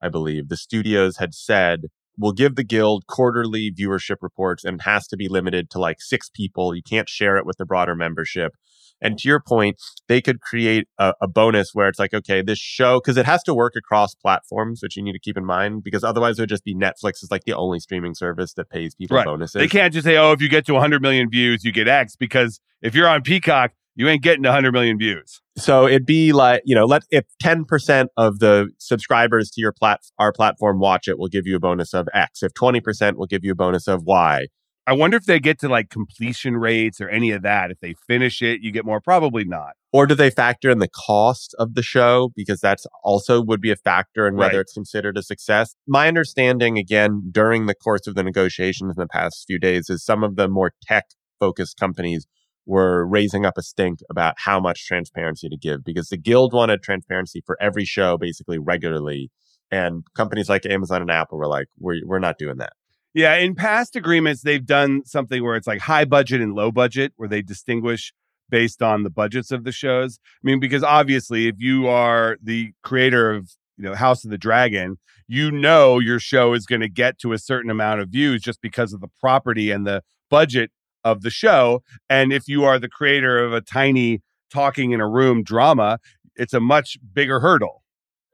I 0.00 0.08
believe, 0.08 0.48
the 0.48 0.56
studios 0.56 1.16
had 1.18 1.34
said, 1.34 1.86
we'll 2.16 2.32
give 2.32 2.54
the 2.54 2.64
guild 2.64 3.06
quarterly 3.06 3.70
viewership 3.70 4.16
reports 4.22 4.64
and 4.64 4.80
it 4.80 4.84
has 4.84 5.06
to 5.08 5.16
be 5.16 5.28
limited 5.28 5.68
to 5.70 5.78
like 5.78 6.00
six 6.00 6.30
people. 6.30 6.74
You 6.74 6.82
can't 6.82 7.08
share 7.08 7.36
it 7.36 7.44
with 7.44 7.58
the 7.58 7.66
broader 7.66 7.94
membership. 7.94 8.52
And 9.00 9.18
to 9.18 9.28
your 9.28 9.40
point, 9.40 9.76
they 10.08 10.20
could 10.20 10.40
create 10.40 10.88
a, 10.98 11.12
a 11.20 11.28
bonus 11.28 11.70
where 11.74 11.88
it's 11.88 11.98
like, 11.98 12.14
okay, 12.14 12.42
this 12.42 12.58
show, 12.58 13.00
because 13.00 13.16
it 13.16 13.26
has 13.26 13.42
to 13.44 13.54
work 13.54 13.74
across 13.76 14.14
platforms, 14.14 14.80
which 14.82 14.96
you 14.96 15.02
need 15.02 15.12
to 15.12 15.18
keep 15.18 15.36
in 15.36 15.44
mind, 15.44 15.82
because 15.82 16.02
otherwise 16.02 16.38
it 16.38 16.42
would 16.42 16.48
just 16.48 16.64
be 16.64 16.74
Netflix 16.74 17.22
is 17.22 17.28
like 17.30 17.44
the 17.44 17.54
only 17.54 17.78
streaming 17.78 18.14
service 18.14 18.54
that 18.54 18.70
pays 18.70 18.94
people 18.94 19.16
Right. 19.16 19.26
bonuses. 19.26 19.60
They 19.60 19.68
can't 19.68 19.92
just 19.92 20.04
say, 20.04 20.16
oh, 20.16 20.32
if 20.32 20.40
you 20.40 20.48
get 20.48 20.66
to 20.66 20.72
100 20.72 21.02
million 21.02 21.28
views, 21.30 21.64
you 21.64 21.72
get 21.72 21.88
X, 21.88 22.16
because 22.16 22.60
if 22.82 22.94
you're 22.94 23.08
on 23.08 23.22
Peacock, 23.22 23.72
you 23.96 24.08
ain't 24.08 24.22
getting 24.22 24.44
100 24.44 24.72
million 24.72 24.98
views. 24.98 25.40
So 25.56 25.86
it'd 25.86 26.04
be 26.04 26.32
like, 26.32 26.60
you 26.66 26.74
know, 26.74 26.84
let 26.84 27.02
if 27.10 27.24
10% 27.42 28.08
of 28.16 28.38
the 28.40 28.68
subscribers 28.78 29.50
to 29.52 29.60
your 29.60 29.72
plat 29.72 30.00
our 30.18 30.32
platform 30.32 30.78
watch 30.78 31.08
it, 31.08 31.18
we'll 31.18 31.28
give 31.28 31.46
you 31.46 31.56
a 31.56 31.60
bonus 31.60 31.94
of 31.94 32.06
X. 32.12 32.42
If 32.42 32.52
20% 32.52 33.16
will 33.16 33.26
give 33.26 33.42
you 33.42 33.52
a 33.52 33.54
bonus 33.54 33.88
of 33.88 34.02
Y. 34.04 34.46
I 34.88 34.92
wonder 34.92 35.16
if 35.16 35.24
they 35.24 35.40
get 35.40 35.58
to 35.60 35.68
like 35.68 35.90
completion 35.90 36.56
rates 36.56 37.00
or 37.00 37.08
any 37.08 37.32
of 37.32 37.42
that. 37.42 37.72
If 37.72 37.80
they 37.80 37.94
finish 38.06 38.40
it, 38.40 38.60
you 38.60 38.70
get 38.70 38.84
more. 38.84 39.00
Probably 39.00 39.44
not. 39.44 39.72
Or 39.92 40.06
do 40.06 40.14
they 40.14 40.30
factor 40.30 40.70
in 40.70 40.78
the 40.78 40.88
cost 40.88 41.54
of 41.58 41.74
the 41.74 41.82
show? 41.82 42.30
Because 42.36 42.60
that's 42.60 42.86
also 43.02 43.42
would 43.42 43.60
be 43.60 43.72
a 43.72 43.76
factor 43.76 44.28
in 44.28 44.36
whether 44.36 44.58
Right. 44.58 44.60
it's 44.60 44.74
considered 44.74 45.18
a 45.18 45.22
success. 45.22 45.74
My 45.88 46.06
understanding, 46.06 46.78
again, 46.78 47.30
during 47.32 47.66
the 47.66 47.74
course 47.74 48.06
of 48.06 48.14
the 48.14 48.22
negotiations 48.22 48.94
in 48.96 49.00
the 49.00 49.08
past 49.08 49.44
few 49.48 49.58
days, 49.58 49.90
is 49.90 50.04
some 50.04 50.22
of 50.22 50.36
the 50.36 50.48
more 50.48 50.72
tech 50.82 51.06
focused 51.40 51.78
companies 51.78 52.26
were 52.64 53.06
raising 53.06 53.44
up 53.46 53.54
a 53.56 53.62
stink 53.62 54.00
about 54.10 54.34
how 54.38 54.60
much 54.60 54.86
transparency 54.86 55.48
to 55.48 55.56
give 55.56 55.84
because 55.84 56.08
the 56.08 56.16
guild 56.16 56.52
wanted 56.52 56.82
transparency 56.82 57.42
for 57.44 57.56
every 57.60 57.84
show 57.84 58.16
basically 58.18 58.58
regularly. 58.58 59.30
And 59.70 60.04
companies 60.16 60.48
like 60.48 60.64
Amazon 60.66 61.00
and 61.02 61.10
Apple 61.10 61.38
were 61.38 61.48
like, 61.48 61.66
we're, 61.78 62.00
we're 62.04 62.18
not 62.20 62.38
doing 62.38 62.58
that. 62.58 62.72
Yeah, 63.16 63.36
in 63.36 63.54
past 63.54 63.96
agreements, 63.96 64.42
they've 64.42 64.66
done 64.66 65.06
something 65.06 65.42
where 65.42 65.56
it's 65.56 65.66
like 65.66 65.80
high 65.80 66.04
budget 66.04 66.42
and 66.42 66.52
low 66.54 66.70
budget, 66.70 67.14
where 67.16 67.30
they 67.30 67.40
distinguish 67.40 68.12
based 68.50 68.82
on 68.82 69.04
the 69.04 69.10
budgets 69.10 69.50
of 69.50 69.64
the 69.64 69.72
shows. 69.72 70.18
I 70.22 70.40
mean, 70.42 70.60
because 70.60 70.82
obviously, 70.82 71.48
if 71.48 71.54
you 71.56 71.88
are 71.88 72.36
the 72.42 72.72
creator 72.82 73.32
of 73.32 73.50
you 73.78 73.84
know 73.84 73.94
House 73.94 74.22
of 74.22 74.30
the 74.30 74.36
Dragon, 74.36 74.98
you 75.26 75.50
know 75.50 75.98
your 75.98 76.20
show 76.20 76.52
is 76.52 76.66
going 76.66 76.82
to 76.82 76.90
get 76.90 77.18
to 77.20 77.32
a 77.32 77.38
certain 77.38 77.70
amount 77.70 78.02
of 78.02 78.10
views 78.10 78.42
just 78.42 78.60
because 78.60 78.92
of 78.92 79.00
the 79.00 79.08
property 79.18 79.70
and 79.70 79.86
the 79.86 80.02
budget 80.28 80.70
of 81.02 81.22
the 81.22 81.30
show. 81.30 81.82
And 82.10 82.34
if 82.34 82.46
you 82.46 82.64
are 82.64 82.78
the 82.78 82.90
creator 82.90 83.42
of 83.42 83.54
a 83.54 83.62
tiny 83.62 84.20
talking 84.52 84.90
in 84.90 85.00
a 85.00 85.08
room 85.08 85.42
drama, 85.42 86.00
it's 86.34 86.52
a 86.52 86.60
much 86.60 86.98
bigger 87.14 87.40
hurdle. 87.40 87.82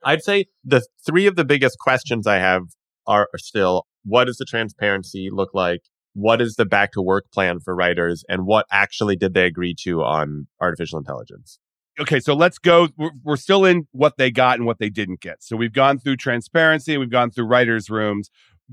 I'd 0.03 0.25
say 0.25 0.47
the 0.65 0.85
three 1.07 1.29
of 1.29 1.37
the 1.37 1.45
biggest 1.45 1.79
questions 1.79 2.27
I 2.27 2.39
have 2.39 2.63
are, 3.07 3.29
still 3.37 3.87
what 4.05 4.25
does 4.25 4.37
the 4.37 4.45
transparency 4.45 5.29
look 5.31 5.51
like? 5.55 5.83
What 6.15 6.43
is 6.43 6.57
the 6.57 6.67
back 6.67 6.93
to 6.93 7.03
work 7.03 7.25
plan 7.33 7.61
for 7.61 7.75
writers? 7.75 8.25
And 8.29 8.47
what 8.47 8.67
actually 8.71 9.17
did 9.17 9.35
they 9.35 9.47
agree 9.47 9.75
to 9.83 10.03
on 10.03 10.47
artificial 10.61 10.99
intelligence? 10.99 11.59
okay, 12.01 12.21
so 12.21 12.35
let's 12.35 12.59
go. 12.59 12.89
We're, 12.97 13.11
we're, 13.23 13.37
still 13.37 13.65
in 13.65 13.87
what 13.93 14.17
they 14.17 14.31
got 14.31 14.59
and 14.59 14.67
what 14.67 14.79
they 14.79 14.89
didn't 14.89 15.21
get. 15.21 15.43
So 15.43 15.57
we've 15.57 15.73
gone 15.73 15.99
through 15.99 16.17
transparency, 16.17 16.97
we've 16.97 17.11
gone 17.11 17.31
through 17.31 17.47
writers' 17.47 17.91
rooms. 17.91 18.31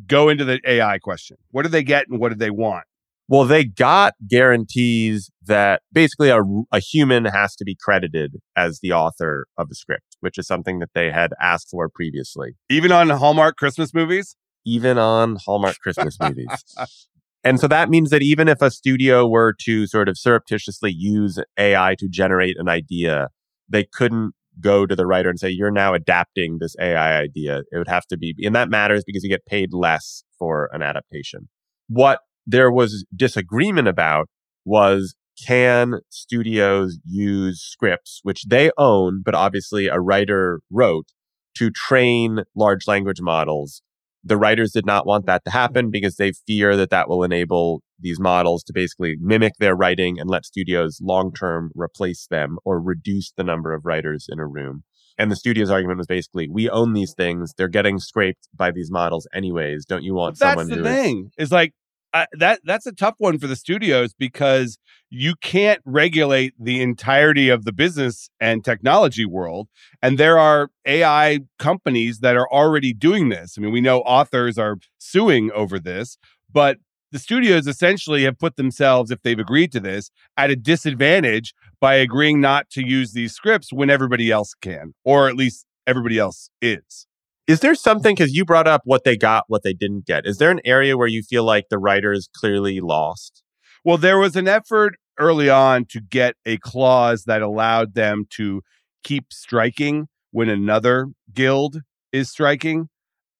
Go 0.07 0.29
into 0.29 0.45
the 0.45 0.59
AI 0.65 0.98
question. 1.00 1.38
What 1.51 1.63
do 1.63 1.69
they 1.69 1.83
get 1.83 2.07
and 2.07 2.19
what 2.19 2.29
do 2.29 2.36
they 2.36 2.51
want? 2.51 2.86
Well, 3.27 3.43
they 3.43 3.65
got 3.65 4.13
guarantees 4.27 5.29
that 5.45 5.81
basically 5.91 6.29
a, 6.29 6.41
a 6.71 6.79
human 6.79 7.25
has 7.25 7.55
to 7.57 7.65
be 7.65 7.75
credited 7.75 8.38
as 8.55 8.79
the 8.79 8.93
author 8.93 9.45
of 9.57 9.67
the 9.67 9.75
script, 9.75 10.17
which 10.19 10.38
is 10.38 10.48
something 10.48 10.79
that 10.79 10.91
they 10.95 11.12
had 11.12 11.33
asked 11.41 11.69
for 11.69 11.89
previously. 11.89 12.53
Even 12.69 12.91
on 12.91 13.09
Hallmark 13.09 13.57
Christmas 13.57 13.93
movies? 13.93 14.36
Even 14.69 14.97
on 14.97 15.38
Hallmark 15.45 15.77
Christmas 15.83 16.17
movies. 16.19 16.47
And 17.43 17.59
so 17.59 17.67
that 17.67 17.89
means 17.89 18.09
that 18.09 18.21
even 18.21 18.47
if 18.47 18.61
a 18.61 18.69
studio 18.69 19.27
were 19.27 19.53
to 19.61 19.88
sort 19.88 20.09
of 20.09 20.17
surreptitiously 20.17 20.91
use 20.91 21.39
AI 21.57 21.95
to 21.97 22.07
generate 22.09 22.57
an 22.59 22.67
idea, 22.67 23.29
they 23.69 23.85
couldn't 23.85 24.33
go 24.59 24.85
to 24.85 24.95
the 24.95 25.05
writer 25.05 25.29
and 25.29 25.39
say, 25.39 25.49
you're 25.49 25.71
now 25.71 25.93
adapting 25.93 26.57
this 26.59 26.75
AI 26.81 27.17
idea. 27.19 27.61
It 27.71 27.77
would 27.77 27.88
have 27.88 28.05
to 28.07 28.17
be, 28.17 28.35
and 28.43 28.55
that 28.55 28.69
matters 28.69 29.03
because 29.05 29.23
you 29.23 29.29
get 29.29 29.45
paid 29.45 29.69
less 29.73 30.23
for 30.38 30.69
an 30.73 30.81
adaptation. 30.81 31.47
What 31.88 32.19
there 32.45 32.71
was 32.71 33.05
disagreement 33.15 33.88
about 33.88 34.27
was 34.65 35.15
can 35.45 35.99
studios 36.09 36.99
use 37.05 37.61
scripts, 37.61 38.19
which 38.23 38.43
they 38.47 38.71
own, 38.77 39.21
but 39.23 39.35
obviously 39.35 39.88
a 39.88 39.99
writer 39.99 40.59
wrote 40.69 41.07
to 41.55 41.69
train 41.69 42.41
large 42.55 42.88
language 42.88 43.21
models 43.21 43.81
the 44.23 44.38
writers 44.38 44.71
did 44.71 44.85
not 44.85 45.05
want 45.05 45.25
that 45.25 45.43
to 45.45 45.51
happen 45.51 45.89
because 45.89 46.15
they 46.15 46.31
fear 46.31 46.75
that 46.75 46.89
that 46.89 47.07
will 47.07 47.23
enable 47.23 47.81
these 47.99 48.19
models 48.19 48.63
to 48.63 48.73
basically 48.73 49.15
mimic 49.19 49.53
their 49.59 49.75
writing 49.75 50.19
and 50.19 50.29
let 50.29 50.45
studios 50.45 50.99
long 51.01 51.33
term 51.33 51.71
replace 51.75 52.27
them 52.27 52.57
or 52.65 52.81
reduce 52.81 53.31
the 53.31 53.43
number 53.43 53.73
of 53.73 53.85
writers 53.85 54.27
in 54.29 54.39
a 54.39 54.47
room. 54.47 54.83
And 55.17 55.29
the 55.29 55.35
studio's 55.35 55.69
argument 55.69 55.97
was 55.97 56.07
basically, 56.07 56.47
we 56.49 56.69
own 56.69 56.93
these 56.93 57.13
things. 57.13 57.53
They're 57.57 57.67
getting 57.67 57.99
scraped 57.99 58.47
by 58.55 58.71
these 58.71 58.89
models 58.89 59.27
anyways. 59.33 59.85
Don't 59.85 60.03
you 60.03 60.13
want 60.13 60.38
someone 60.38 60.67
to? 60.67 60.75
That's 60.75 60.77
someone 60.77 60.83
the 60.83 60.89
who 60.89 61.03
thing. 61.03 61.31
Is, 61.38 61.47
is 61.47 61.51
like 61.51 61.73
uh, 62.13 62.25
that 62.34 62.60
that's 62.63 62.86
a 62.86 62.92
tough 62.92 63.16
one 63.18 63.38
for 63.38 63.48
the 63.48 63.56
studios 63.56 64.13
because 64.13 64.80
you 65.10 65.36
can't 65.42 65.82
regulate 65.86 66.54
the 66.60 66.82
entirety 66.82 67.50
of 67.50 67.66
the 67.66 67.72
business 67.72 68.30
and 68.39 68.63
technology 68.63 69.25
world 69.25 69.68
and 70.01 70.18
there 70.18 70.38
are 70.38 70.70
AI 70.86 71.39
companies 71.58 72.20
that 72.20 72.36
are 72.36 72.48
already 72.51 72.94
doing 72.94 73.30
this. 73.30 73.56
I 73.58 73.62
mean, 73.62 73.72
we 73.72 73.82
know 73.82 74.00
authors 74.01 74.58
are 74.58 74.78
suing 74.98 75.51
over 75.51 75.80
this, 75.80 76.18
but 76.51 76.78
the 77.12 77.20
studios 77.20 77.68
essentially 77.68 78.24
have 78.24 78.38
put 78.38 78.56
themselves 78.56 79.12
if 79.12 79.22
they've 79.22 79.39
agreed 79.39 79.72
to 79.72 79.80
this 79.80 80.12
at 80.38 80.51
a 80.51 80.56
disadvantage 80.56 81.54
by 81.80 81.96
agreeing 81.96 82.39
not 82.39 82.70
to 82.72 82.86
use 82.86 83.13
these 83.13 83.34
scripts 83.34 83.74
when 83.74 83.89
everybody 83.89 84.32
else 84.32 84.54
can 84.62 84.94
or 85.04 85.28
at 85.28 85.36
least 85.36 85.66
everybody 85.88 86.20
else 86.20 86.50
is. 86.62 87.08
Is 87.50 87.62
there 87.62 87.74
something 87.74 88.13
because 88.13 88.36
you 88.36 88.46
brought 88.46 88.68
up 88.68 88.84
what 88.86 89.06
they 89.06 89.18
got, 89.18 89.46
what 89.48 89.63
they 89.63 89.74
didn't 89.74 90.06
get? 90.06 90.27
Is 90.27 90.38
there 90.38 90.51
an 90.51 90.62
area 90.63 90.96
where 90.96 91.08
you 91.08 91.24
feel 91.24 91.44
like 91.44 91.70
the 91.70 91.79
writers 91.79 92.29
clearly 92.32 92.79
lost? 92.79 93.41
Well, 93.84 93.98
there 93.98 94.20
was 94.20 94.36
an 94.36 94.48
effort 94.48 94.98
early 95.18 95.50
on 95.50 95.86
to 95.86 96.00
get 96.00 96.36
a 96.46 96.58
clause 96.58 97.24
that 97.24 97.41
allowed 97.41 97.96
them 97.96 98.25
to 98.34 98.62
keep 99.03 99.34
striking 99.34 100.10
when 100.29 100.48
another 100.48 101.08
guild 101.34 101.82
is 102.12 102.29
striking, 102.29 102.88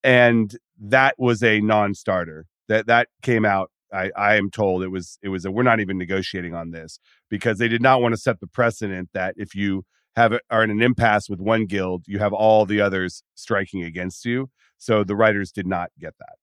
and 0.04 0.58
that 0.82 1.14
was 1.20 1.44
a 1.44 1.62
non-starter. 1.62 2.48
That 2.68 2.88
that 2.88 3.10
came 3.22 3.46
out. 3.46 3.70
I, 3.94 4.10
I 4.18 4.38
am 4.38 4.50
told 4.50 4.82
it 4.82 4.90
was 4.90 5.20
it 5.22 5.30
was 5.30 5.46
a, 5.46 5.52
we're 5.52 5.62
not 5.62 5.82
even 5.82 6.00
negotiating 6.00 6.56
on 6.56 6.72
this 6.72 7.00
because 7.30 7.60
they 7.60 7.68
did 7.68 7.84
not 7.84 8.02
want 8.02 8.14
to 8.14 8.20
set 8.20 8.40
the 8.40 8.48
precedent 8.48 9.10
that 9.14 9.36
if 9.38 9.54
you 9.54 9.84
have 10.16 10.34
are 10.50 10.64
in 10.64 10.70
an 10.70 10.82
impasse 10.82 11.30
with 11.30 11.40
one 11.40 11.66
guild, 11.66 12.04
you 12.08 12.20
have 12.20 12.34
all 12.34 12.66
the 12.66 12.82
others 12.82 13.24
striking 13.36 13.84
against 13.84 14.26
you. 14.26 14.50
So 14.78 15.04
the 15.04 15.16
writers 15.16 15.52
did 15.52 15.68
not 15.68 15.92
get 16.00 16.14
that. 16.20 16.36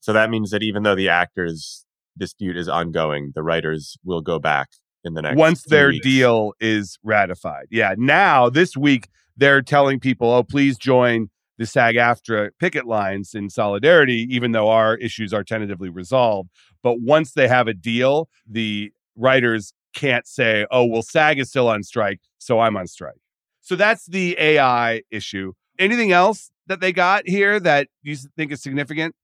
So 0.00 0.12
that 0.12 0.30
means 0.30 0.50
that 0.50 0.62
even 0.62 0.82
though 0.82 0.94
the 0.94 1.08
actors 1.08 1.86
dispute 2.16 2.56
is 2.56 2.68
ongoing, 2.68 3.32
the 3.34 3.42
writers 3.42 3.96
will 4.04 4.20
go 4.20 4.38
back 4.38 4.68
in 5.02 5.14
the 5.14 5.22
next 5.22 5.36
once 5.36 5.62
their 5.64 5.88
weeks. 5.88 6.04
deal 6.04 6.52
is 6.60 6.98
ratified. 7.02 7.66
Yeah, 7.70 7.94
now 7.96 8.48
this 8.48 8.76
week 8.76 9.08
they're 9.36 9.62
telling 9.62 10.00
people, 10.00 10.30
"Oh, 10.30 10.42
please 10.42 10.78
join 10.78 11.30
the 11.58 11.66
SAG-AFTRA 11.66 12.50
picket 12.58 12.86
lines 12.86 13.34
in 13.34 13.48
solidarity, 13.48 14.26
even 14.30 14.52
though 14.52 14.68
our 14.68 14.96
issues 14.96 15.32
are 15.32 15.44
tentatively 15.44 15.88
resolved." 15.88 16.50
But 16.82 17.00
once 17.00 17.32
they 17.32 17.48
have 17.48 17.68
a 17.68 17.74
deal, 17.74 18.28
the 18.48 18.92
writers 19.16 19.72
can't 19.94 20.26
say, 20.26 20.66
"Oh, 20.70 20.84
well, 20.84 21.02
SAG 21.02 21.38
is 21.38 21.48
still 21.48 21.68
on 21.68 21.82
strike, 21.82 22.20
so 22.38 22.60
I'm 22.60 22.76
on 22.76 22.86
strike." 22.86 23.20
So 23.60 23.76
that's 23.76 24.06
the 24.06 24.36
AI 24.38 25.02
issue. 25.10 25.52
Anything 25.78 26.12
else 26.12 26.50
that 26.66 26.80
they 26.80 26.92
got 26.92 27.26
here 27.26 27.58
that 27.60 27.88
you 28.02 28.16
think 28.36 28.52
is 28.52 28.62
significant? 28.62 29.14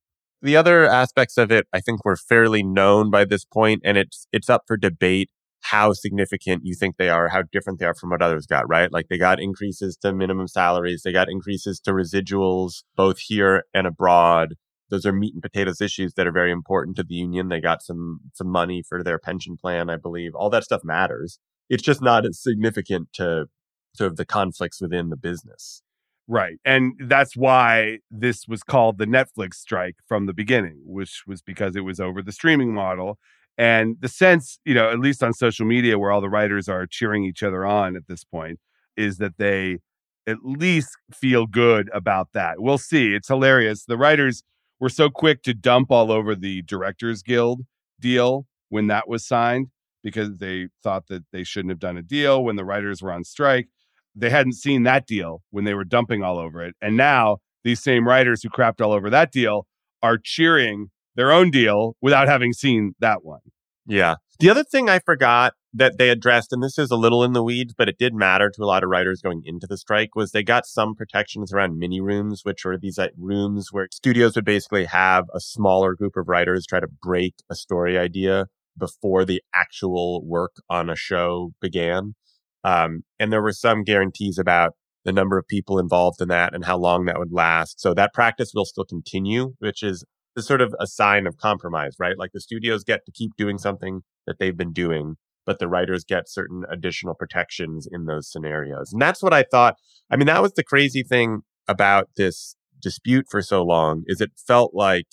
The 0.42 0.56
other 0.56 0.86
aspects 0.86 1.36
of 1.36 1.52
it, 1.52 1.66
I 1.72 1.80
think, 1.80 2.04
were 2.04 2.16
fairly 2.16 2.62
known 2.62 3.10
by 3.10 3.24
this 3.26 3.44
point, 3.44 3.82
and 3.84 3.98
it's 3.98 4.26
it's 4.32 4.48
up 4.48 4.62
for 4.66 4.76
debate 4.76 5.30
how 5.62 5.92
significant 5.92 6.62
you 6.64 6.74
think 6.74 6.96
they 6.96 7.08
are, 7.08 7.28
how 7.28 7.42
different 7.52 7.78
they 7.78 7.86
are 7.86 7.94
from 7.94 8.10
what 8.10 8.22
others 8.22 8.46
got, 8.46 8.68
right? 8.68 8.90
Like 8.92 9.08
they 9.08 9.18
got 9.18 9.40
increases 9.40 9.96
to 9.98 10.12
minimum 10.12 10.48
salaries, 10.48 11.02
they 11.02 11.12
got 11.12 11.28
increases 11.28 11.80
to 11.80 11.92
residuals, 11.92 12.82
both 12.96 13.18
here 13.18 13.64
and 13.74 13.86
abroad. 13.86 14.54
Those 14.90 15.06
are 15.06 15.12
meat 15.12 15.35
and 15.35 15.42
potatoes 15.42 15.80
issues 15.80 16.14
that 16.14 16.26
are 16.26 16.32
very 16.32 16.50
important 16.50 16.97
to 16.97 17.04
the 17.04 17.14
union. 17.14 17.49
They 17.49 17.61
got 17.61 17.82
some 17.82 18.20
some 18.35 18.49
money 18.49 18.82
for 18.82 19.02
their 19.02 19.18
pension 19.18 19.56
plan, 19.56 19.90
I 19.90 19.97
believe. 19.97 20.35
All 20.35 20.50
that 20.50 20.64
stuff 20.64 20.82
matters. 20.85 21.38
It's 21.68 21.82
just 21.82 22.02
not 22.02 22.26
as 22.26 22.42
significant 22.42 23.12
to 23.14 23.47
sort 23.94 24.11
of 24.11 24.16
the 24.16 24.25
conflicts 24.25 24.80
within 24.80 25.09
the 25.11 25.16
business. 25.16 25.82
Right. 26.26 26.59
And 26.64 26.92
that's 27.06 27.37
why 27.37 27.99
this 28.11 28.47
was 28.47 28.62
called 28.62 28.99
the 28.99 29.06
Netflix 29.06 29.54
strike 29.54 29.97
from 30.06 30.26
the 30.26 30.32
beginning, 30.32 30.80
which 30.85 31.23
was 31.26 31.42
because 31.42 31.75
it 31.75 31.80
was 31.80 31.99
over 31.99 32.23
the 32.23 32.32
streaming 32.32 32.73
model. 32.73 33.18
And 33.59 33.97
the 34.00 34.09
sense, 34.09 34.61
you 34.64 34.73
know, 34.73 34.90
at 34.90 35.00
least 35.00 35.23
on 35.25 35.32
social 35.32 35.66
media 35.66 35.99
where 35.99 36.12
all 36.12 36.20
the 36.20 36.28
writers 36.28 36.68
are 36.68 36.87
cheering 36.87 37.25
each 37.25 37.42
other 37.42 37.66
on 37.66 37.97
at 37.97 38.06
this 38.06 38.23
point, 38.23 38.61
is 38.97 39.18
that 39.18 39.38
they 39.38 39.78
at 40.26 40.38
least 40.44 40.97
feel 41.12 41.47
good 41.47 41.90
about 41.92 42.28
that. 42.32 42.61
We'll 42.61 42.78
see. 42.78 43.12
It's 43.12 43.28
hilarious. 43.28 43.85
The 43.85 43.99
writers 43.99 44.44
were 44.80 44.88
so 44.88 45.10
quick 45.10 45.42
to 45.42 45.54
dump 45.54 45.90
all 45.90 46.10
over 46.10 46.34
the 46.34 46.62
Directors 46.62 47.22
Guild 47.22 47.62
deal 48.00 48.46
when 48.70 48.87
that 48.88 49.08
was 49.08 49.26
signed 49.26 49.68
because 50.02 50.38
they 50.38 50.68
thought 50.82 51.06
that 51.08 51.25
they 51.32 51.44
shouldn't 51.44 51.70
have 51.70 51.78
done 51.78 51.99
a 51.99 52.02
deal 52.02 52.42
when 52.42 52.56
the 52.56 52.64
writers 52.64 53.02
were 53.02 53.12
on 53.12 53.22
strike 53.22 53.68
they 54.14 54.30
hadn't 54.30 54.54
seen 54.54 54.82
that 54.84 55.06
deal 55.06 55.42
when 55.50 55.64
they 55.64 55.75
were 55.75 55.84
dumping 55.84 56.22
all 56.22 56.38
over 56.38 56.62
it. 56.62 56.75
And 56.80 56.96
now 56.96 57.38
these 57.64 57.82
same 57.82 58.06
writers 58.06 58.42
who 58.42 58.49
crapped 58.49 58.80
all 58.80 58.92
over 58.92 59.10
that 59.10 59.32
deal 59.32 59.66
are 60.02 60.18
cheering 60.18 60.90
their 61.14 61.32
own 61.32 61.50
deal 61.50 61.96
without 62.00 62.28
having 62.28 62.52
seen 62.52 62.94
that 63.00 63.25
one. 63.25 63.40
Yeah. 63.87 64.16
The 64.38 64.50
other 64.50 64.64
thing 64.64 64.88
I 64.88 64.99
forgot 64.99 65.54
that 65.72 65.98
they 65.98 66.10
addressed, 66.10 66.52
and 66.52 66.62
this 66.62 66.78
is 66.78 66.90
a 66.90 66.96
little 66.96 67.22
in 67.22 67.32
the 67.32 67.42
weeds, 67.42 67.74
but 67.76 67.88
it 67.88 67.98
did 67.98 68.14
matter 68.14 68.50
to 68.50 68.62
a 68.62 68.66
lot 68.66 68.82
of 68.82 68.90
writers 68.90 69.22
going 69.22 69.42
into 69.44 69.66
the 69.66 69.76
strike, 69.76 70.16
was 70.16 70.32
they 70.32 70.42
got 70.42 70.66
some 70.66 70.94
protections 70.94 71.52
around 71.52 71.78
mini 71.78 72.00
rooms, 72.00 72.40
which 72.42 72.66
are 72.66 72.76
these 72.76 72.98
like, 72.98 73.12
rooms 73.16 73.68
where 73.70 73.86
studios 73.92 74.34
would 74.34 74.44
basically 74.44 74.86
have 74.86 75.26
a 75.34 75.40
smaller 75.40 75.94
group 75.94 76.16
of 76.16 76.28
writers 76.28 76.66
try 76.66 76.80
to 76.80 76.88
break 77.02 77.34
a 77.48 77.54
story 77.54 77.96
idea 77.96 78.46
before 78.76 79.24
the 79.24 79.42
actual 79.54 80.24
work 80.24 80.52
on 80.68 80.90
a 80.90 80.96
show 80.96 81.52
began. 81.60 82.14
Um, 82.64 83.02
and 83.18 83.32
there 83.32 83.42
were 83.42 83.52
some 83.52 83.84
guarantees 83.84 84.38
about 84.38 84.72
the 85.04 85.12
number 85.12 85.38
of 85.38 85.46
people 85.46 85.78
involved 85.78 86.20
in 86.20 86.28
that 86.28 86.54
and 86.54 86.64
how 86.64 86.76
long 86.76 87.04
that 87.04 87.18
would 87.18 87.32
last. 87.32 87.80
So 87.80 87.94
that 87.94 88.12
practice 88.12 88.52
will 88.54 88.64
still 88.64 88.84
continue, 88.84 89.54
which 89.58 89.82
is, 89.82 90.04
sort 90.38 90.62
of 90.62 90.74
a 90.80 90.86
sign 90.86 91.26
of 91.26 91.36
compromise, 91.36 91.96
right? 91.98 92.16
Like 92.16 92.30
the 92.32 92.40
studios 92.40 92.82
get 92.82 93.04
to 93.04 93.12
keep 93.12 93.32
doing 93.36 93.58
something 93.58 94.00
that 94.26 94.38
they've 94.38 94.56
been 94.56 94.72
doing, 94.72 95.16
but 95.50 95.59
the 95.59 95.66
writers 95.66 96.04
get 96.04 96.28
certain 96.28 96.62
additional 96.71 97.12
protections 97.12 97.88
in 97.90 98.04
those 98.04 98.30
scenarios. 98.30 98.92
And 98.92 99.02
that's 99.02 99.21
what 99.21 99.35
I 99.35 99.42
thought. 99.42 99.75
I 100.09 100.14
mean, 100.14 100.28
that 100.28 100.40
was 100.40 100.52
the 100.52 100.62
crazy 100.62 101.02
thing 101.02 101.40
about 101.66 102.09
this 102.16 102.54
dispute 102.80 103.26
for 103.28 103.42
so 103.42 103.64
long 103.64 104.04
is 104.07 104.21
it 104.21 104.30
felt 104.47 104.75
like 104.75 105.07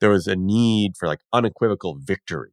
there 0.00 0.10
was 0.10 0.26
a 0.26 0.34
need 0.34 0.96
for 0.98 1.06
like 1.06 1.20
unequivocal 1.32 1.96
victory. 2.02 2.50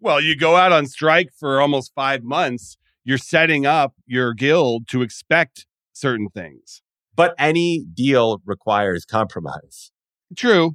Well, 0.00 0.20
you 0.20 0.36
go 0.36 0.56
out 0.56 0.72
on 0.72 0.86
strike 0.86 1.28
for 1.38 1.60
almost 1.60 1.92
five 1.94 2.24
months 2.24 2.76
you're 3.04 3.18
setting 3.18 3.66
up 3.66 3.92
your 4.04 4.34
guild 4.34 4.88
to 4.88 5.02
expect 5.02 5.64
certain 5.92 6.28
things. 6.34 6.82
But 7.14 7.36
any 7.38 7.84
deal 7.94 8.40
requires 8.44 9.04
compromise. 9.04 9.92
True. 10.36 10.72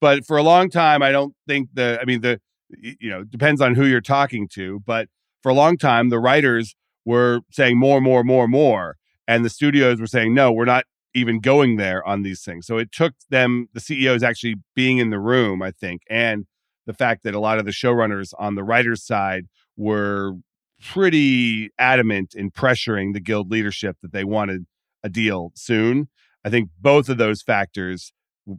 But 0.00 0.24
for 0.24 0.38
a 0.38 0.42
long 0.42 0.70
time, 0.70 1.02
I 1.02 1.12
don't 1.12 1.34
think 1.46 1.68
the, 1.74 1.98
I 2.00 2.06
mean, 2.06 2.22
the, 2.22 2.40
you 2.70 3.10
know, 3.10 3.24
depends 3.24 3.60
on 3.60 3.74
who 3.74 3.84
you're 3.84 4.00
talking 4.00 4.48
to. 4.54 4.80
But 4.86 5.08
for 5.42 5.50
a 5.50 5.54
long 5.54 5.76
time, 5.76 6.08
the 6.08 6.18
writers 6.18 6.74
were 7.04 7.40
saying 7.50 7.78
more, 7.78 8.00
more, 8.00 8.22
more, 8.24 8.48
more. 8.48 8.96
And 9.26 9.44
the 9.44 9.50
studios 9.50 10.00
were 10.00 10.06
saying, 10.06 10.34
no, 10.34 10.52
we're 10.52 10.64
not 10.64 10.84
even 11.14 11.40
going 11.40 11.76
there 11.76 12.06
on 12.06 12.22
these 12.22 12.42
things. 12.42 12.66
So 12.66 12.78
it 12.78 12.90
took 12.92 13.14
them, 13.30 13.68
the 13.74 13.80
CEOs 13.80 14.22
actually 14.22 14.56
being 14.74 14.98
in 14.98 15.10
the 15.10 15.18
room, 15.18 15.62
I 15.62 15.70
think, 15.70 16.02
and 16.08 16.46
the 16.86 16.94
fact 16.94 17.22
that 17.24 17.34
a 17.34 17.40
lot 17.40 17.58
of 17.58 17.64
the 17.64 17.70
showrunners 17.70 18.32
on 18.38 18.54
the 18.54 18.64
writers' 18.64 19.04
side 19.04 19.46
were 19.76 20.34
pretty 20.82 21.70
adamant 21.78 22.34
in 22.34 22.50
pressuring 22.50 23.12
the 23.12 23.20
guild 23.20 23.50
leadership 23.50 23.96
that 24.02 24.12
they 24.12 24.24
wanted 24.24 24.66
a 25.04 25.08
deal 25.08 25.52
soon. 25.54 26.08
I 26.44 26.50
think 26.50 26.70
both 26.80 27.08
of 27.08 27.18
those 27.18 27.42
factors 27.42 28.12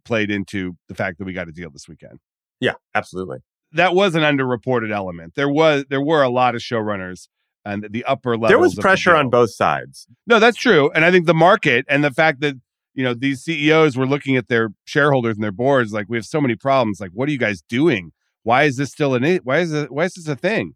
played 0.05 0.31
into 0.31 0.77
the 0.87 0.95
fact 0.95 1.17
that 1.17 1.25
we 1.25 1.33
got 1.33 1.49
a 1.49 1.51
deal 1.51 1.69
this 1.69 1.87
weekend. 1.87 2.19
Yeah, 2.59 2.75
absolutely. 2.95 3.39
That 3.73 3.95
was 3.95 4.15
an 4.15 4.21
underreported 4.21 4.93
element. 4.93 5.33
There 5.35 5.49
was 5.49 5.85
there 5.89 6.01
were 6.01 6.21
a 6.21 6.29
lot 6.29 6.55
of 6.55 6.61
showrunners 6.61 7.27
and 7.65 7.87
the 7.89 8.03
upper 8.05 8.31
level. 8.31 8.49
There 8.49 8.59
was 8.59 8.75
pressure 8.75 9.15
on 9.15 9.29
both 9.29 9.53
sides. 9.53 10.07
No, 10.27 10.39
that's 10.39 10.57
true. 10.57 10.91
And 10.91 11.05
I 11.05 11.11
think 11.11 11.25
the 11.25 11.33
market 11.33 11.85
and 11.89 12.03
the 12.03 12.11
fact 12.11 12.41
that 12.41 12.55
you 12.93 13.03
know 13.03 13.13
these 13.13 13.41
CEOs 13.43 13.97
were 13.97 14.05
looking 14.05 14.37
at 14.37 14.47
their 14.47 14.69
shareholders 14.85 15.35
and 15.35 15.43
their 15.43 15.51
boards 15.51 15.93
like 15.93 16.07
we 16.09 16.17
have 16.17 16.25
so 16.25 16.41
many 16.41 16.55
problems. 16.55 16.99
Like, 16.99 17.11
what 17.13 17.27
are 17.29 17.31
you 17.31 17.37
guys 17.37 17.61
doing? 17.61 18.11
Why 18.43 18.63
is 18.63 18.77
this 18.77 18.91
still 18.91 19.15
an 19.15 19.39
why 19.43 19.59
is 19.59 19.73
it 19.73 19.91
why 19.91 20.05
is 20.05 20.13
this 20.13 20.27
a 20.27 20.35
thing? 20.35 20.75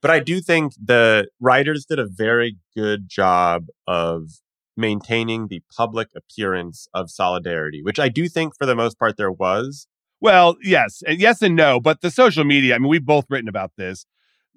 But 0.00 0.10
I 0.10 0.20
do 0.20 0.40
think 0.40 0.72
the 0.82 1.28
writers 1.40 1.84
did 1.84 1.98
a 1.98 2.06
very 2.06 2.56
good 2.74 3.08
job 3.08 3.66
of 3.86 4.40
maintaining 4.76 5.48
the 5.48 5.62
public 5.76 6.08
appearance 6.16 6.88
of 6.94 7.10
solidarity, 7.10 7.82
which 7.82 7.98
I 7.98 8.08
do 8.08 8.28
think 8.28 8.54
for 8.56 8.64
the 8.64 8.74
most 8.74 8.98
part 8.98 9.16
there 9.16 9.32
was. 9.32 9.86
Well, 10.20 10.56
yes, 10.62 11.02
and 11.06 11.18
yes 11.18 11.40
and 11.40 11.56
no, 11.56 11.80
but 11.80 12.02
the 12.02 12.10
social 12.10 12.44
media, 12.44 12.74
I 12.74 12.78
mean, 12.78 12.88
we've 12.88 13.04
both 13.04 13.26
written 13.30 13.48
about 13.48 13.72
this. 13.76 14.04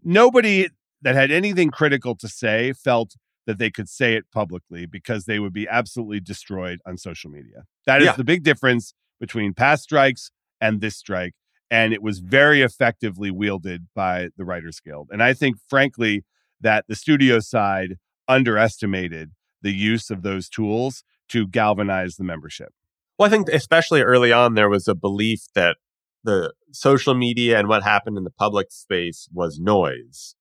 Nobody 0.03 0.67
that 1.01 1.15
had 1.15 1.31
anything 1.31 1.69
critical 1.69 2.15
to 2.15 2.27
say 2.27 2.73
felt 2.73 3.15
that 3.45 3.57
they 3.57 3.69
could 3.69 3.89
say 3.89 4.15
it 4.15 4.25
publicly 4.31 4.85
because 4.85 5.25
they 5.25 5.39
would 5.39 5.53
be 5.53 5.67
absolutely 5.67 6.19
destroyed 6.19 6.79
on 6.85 6.97
social 6.97 7.29
media. 7.29 7.63
That 7.85 8.01
is 8.01 8.07
yeah. 8.07 8.15
the 8.15 8.23
big 8.23 8.43
difference 8.43 8.93
between 9.19 9.53
past 9.53 9.83
strikes 9.83 10.31
and 10.61 10.81
this 10.81 10.95
strike. 10.95 11.33
And 11.69 11.93
it 11.93 12.01
was 12.01 12.19
very 12.19 12.61
effectively 12.61 13.31
wielded 13.31 13.87
by 13.95 14.29
the 14.37 14.45
Writers 14.45 14.79
Guild. 14.79 15.09
And 15.11 15.23
I 15.23 15.33
think, 15.33 15.57
frankly, 15.67 16.23
that 16.61 16.85
the 16.87 16.95
studio 16.95 17.39
side 17.39 17.97
underestimated 18.27 19.31
the 19.61 19.73
use 19.73 20.09
of 20.09 20.21
those 20.21 20.49
tools 20.49 21.03
to 21.29 21.47
galvanize 21.47 22.15
the 22.15 22.23
membership. 22.23 22.73
Well, 23.17 23.27
I 23.27 23.29
think 23.29 23.49
especially 23.49 24.01
early 24.01 24.31
on, 24.31 24.55
there 24.55 24.69
was 24.69 24.87
a 24.87 24.95
belief 24.95 25.41
that 25.55 25.77
the 26.23 26.53
social 26.71 27.13
media 27.13 27.59
and 27.59 27.67
what 27.67 27.83
happened 27.83 28.17
in 28.17 28.23
the 28.23 28.31
public 28.31 28.71
space 28.71 29.27
was 29.31 29.59
noise 29.59 30.35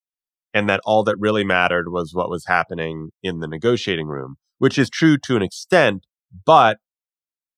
and 0.55 0.69
that 0.69 0.81
all 0.85 1.03
that 1.05 1.17
really 1.19 1.45
mattered 1.45 1.91
was 1.91 2.15
what 2.15 2.31
was 2.31 2.47
happening 2.47 3.11
in 3.23 3.41
the 3.41 3.49
negotiating 3.49 4.07
room, 4.07 4.37
which 4.59 4.79
is 4.79 4.89
true 4.89 5.19
to 5.19 5.37
an 5.37 5.43
extent, 5.43 6.07
but 6.47 6.79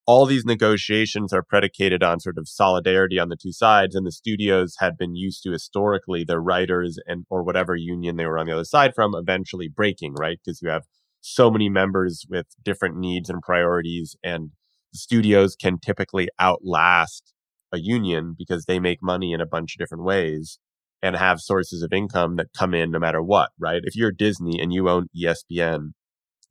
all 0.07 0.27
these 0.27 0.45
negotiations 0.45 1.33
are 1.33 1.43
predicated 1.43 2.03
on 2.03 2.21
sort 2.21 2.37
of 2.37 2.47
solidarity 2.47 3.19
on 3.19 3.31
the 3.31 3.39
two 3.41 3.53
sides 3.53 3.95
and 3.95 4.07
the 4.07 4.13
studios 4.13 4.77
had 4.79 4.99
been 4.99 5.15
used 5.15 5.43
to 5.43 5.51
historically 5.51 6.25
their 6.25 6.41
writers 6.41 6.99
and 7.07 7.25
or 7.31 7.43
whatever 7.43 7.75
union 7.75 8.17
they 8.17 8.27
were 8.27 8.39
on 8.39 8.47
the 8.47 8.53
other 8.53 8.65
side 8.65 8.95
from 8.95 9.15
eventually 9.15 9.69
breaking 9.69 10.15
right? 10.15 10.39
Because 10.45 10.61
you 10.61 10.69
have 10.69 10.85
so 11.21 11.51
many 11.51 11.71
members 11.71 12.27
with 12.29 12.47
different 12.63 12.99
needs 12.99 13.31
and 13.31 13.41
priorities 13.41 14.15
and 14.23 14.51
studios 14.95 15.57
can 15.57 15.79
typically 15.79 16.29
outlast 16.41 17.33
a 17.73 17.79
union 17.79 18.35
because 18.39 18.65
they 18.65 18.79
make 18.79 19.03
money 19.03 19.33
in 19.33 19.41
a 19.41 19.47
bunch 19.47 19.75
of 19.75 19.79
different 19.79 20.05
ways 20.05 20.59
and 21.03 21.17
have 21.17 21.41
sources 21.41 21.83
of 21.83 21.93
income 21.93 22.37
that 22.37 22.47
come 22.57 22.73
in 22.73 22.91
no 22.91 22.99
matter 22.99 23.23
what, 23.23 23.51
right? 23.59 23.83
If 23.85 23.95
you're 23.95 24.13
Disney 24.13 24.59
and 24.61 24.73
you 24.73 24.89
own 24.89 25.09
ESPN, 25.15 25.91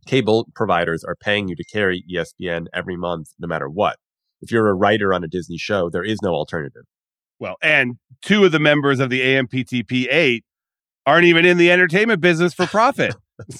cable 0.06 0.48
providers 0.54 1.04
are 1.04 1.16
paying 1.16 1.48
you 1.48 1.56
to 1.56 1.64
carry 1.64 2.04
ESPN 2.14 2.66
every 2.74 2.98
month 2.98 3.30
no 3.40 3.48
matter 3.48 3.70
what. 3.70 3.98
If 4.42 4.52
you're 4.52 4.70
a 4.70 4.76
writer 4.76 5.14
on 5.14 5.24
a 5.24 5.28
Disney 5.28 5.58
show, 5.58 5.90
there 5.90 6.04
is 6.04 6.20
no 6.22 6.34
alternative. 6.34 6.84
Well, 7.40 7.56
and 7.64 7.96
two 8.22 8.46
of 8.46 8.52
the 8.52 8.60
members 8.60 9.00
of 9.00 9.10
the 9.10 9.22
AMPTP 9.22 10.08
8 10.12 10.44
aren't 11.06 11.26
even 11.26 11.46
in 11.46 11.58
the 11.58 11.72
entertainment 11.72 12.22
business 12.22 12.54
for 12.54 12.68
profit. 12.68 13.16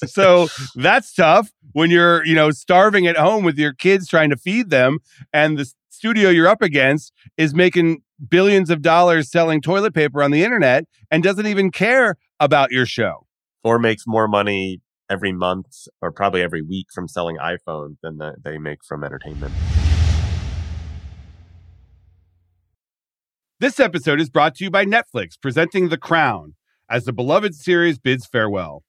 So 0.06 0.48
that's 0.76 1.14
tough 1.14 1.52
when 1.74 1.90
you're, 1.90 2.26
you 2.26 2.36
know, 2.36 2.52
starving 2.52 3.08
at 3.08 3.18
home 3.18 3.44
with 3.44 3.58
your 3.58 3.74
kids 3.74 4.08
trying 4.08 4.30
to 4.30 4.38
feed 4.38 4.70
them 4.70 5.00
and 5.32 5.58
the 5.58 5.72
studio 5.90 6.30
you're 6.30 6.48
up 6.48 6.62
against 6.62 7.14
is 7.38 7.54
making 7.54 8.02
billions 8.30 8.70
of 8.70 8.82
dollars 8.82 9.32
selling 9.32 9.62
toilet 9.62 9.94
paper 9.94 10.22
on 10.22 10.32
the 10.32 10.44
internet 10.44 10.86
and 11.10 11.24
doesn't 11.24 11.48
even 11.48 11.72
care 11.72 12.18
about 12.40 12.72
your 12.72 12.86
show. 12.86 13.26
Or 13.64 13.80
makes 13.80 14.04
more 14.06 14.28
money 14.28 14.82
every 15.10 15.32
month 15.32 15.88
or 16.02 16.12
probably 16.12 16.42
every 16.42 16.62
week 16.62 16.88
from 16.94 17.08
selling 17.08 17.38
iPhones 17.38 17.96
than 18.04 18.18
the, 18.18 18.36
they 18.44 18.58
make 18.58 18.84
from 18.84 19.04
entertainment. 19.04 19.54
This 23.60 23.80
episode 23.80 24.20
is 24.20 24.30
brought 24.30 24.56
to 24.56 24.66
you 24.66 24.72
by 24.72 24.84
Netflix, 24.84 25.40
presenting 25.42 25.88
The 25.88 25.98
Crown 25.98 26.56
as 26.90 27.06
the 27.06 27.14
beloved 27.14 27.56
series 27.56 27.98
bids 27.98 28.26
farewell. 28.26 28.84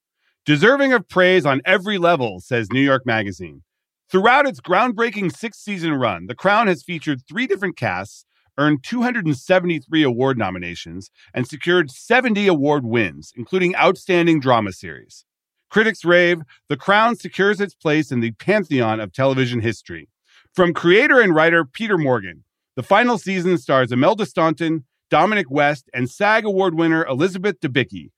Deserving 0.45 0.93
of 0.93 1.09
praise 1.09 1.45
on 1.45 1.61
every 1.65 1.97
level, 1.97 2.39
says 2.39 2.71
New 2.71 2.81
York 2.81 3.05
Magazine. 3.05 3.63
Throughout 4.11 4.47
its 4.47 4.61
groundbreaking 4.61 5.35
six 5.35 5.57
season 5.57 5.93
run, 5.95 6.27
The 6.27 6.35
Crown 6.35 6.67
has 6.67 6.83
featured 6.83 7.21
three 7.27 7.47
different 7.47 7.75
casts 7.77 8.25
earned 8.57 8.83
273 8.83 10.03
award 10.03 10.37
nominations, 10.37 11.09
and 11.33 11.47
secured 11.47 11.91
70 11.91 12.47
award 12.47 12.85
wins, 12.85 13.31
including 13.35 13.75
Outstanding 13.75 14.39
Drama 14.39 14.71
Series. 14.71 15.25
Critics 15.69 16.05
rave 16.05 16.41
The 16.69 16.77
Crown 16.77 17.15
secures 17.15 17.59
its 17.59 17.75
place 17.75 18.11
in 18.11 18.19
the 18.19 18.31
pantheon 18.31 18.99
of 18.99 19.11
television 19.11 19.61
history. 19.61 20.09
From 20.53 20.73
creator 20.73 21.19
and 21.19 21.35
writer 21.35 21.65
Peter 21.65 21.97
Morgan, 21.97 22.43
the 22.75 22.83
final 22.83 23.17
season 23.17 23.57
stars 23.57 23.91
Imelda 23.91 24.25
Staunton, 24.25 24.85
Dominic 25.09 25.49
West, 25.49 25.89
and 25.93 26.09
SAG 26.09 26.45
Award 26.45 26.75
winner 26.75 27.05
Elizabeth 27.05 27.59
Debicki. 27.59 28.11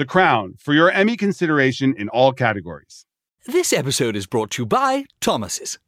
The 0.00 0.06
Crown 0.06 0.54
for 0.58 0.72
your 0.72 0.90
Emmy 0.90 1.14
consideration 1.14 1.94
in 1.94 2.08
all 2.08 2.32
categories. 2.32 3.04
This 3.44 3.70
episode 3.70 4.16
is 4.16 4.26
brought 4.26 4.52
to 4.52 4.62
you 4.62 4.66
by 4.66 5.04
Thomas's. 5.20 5.78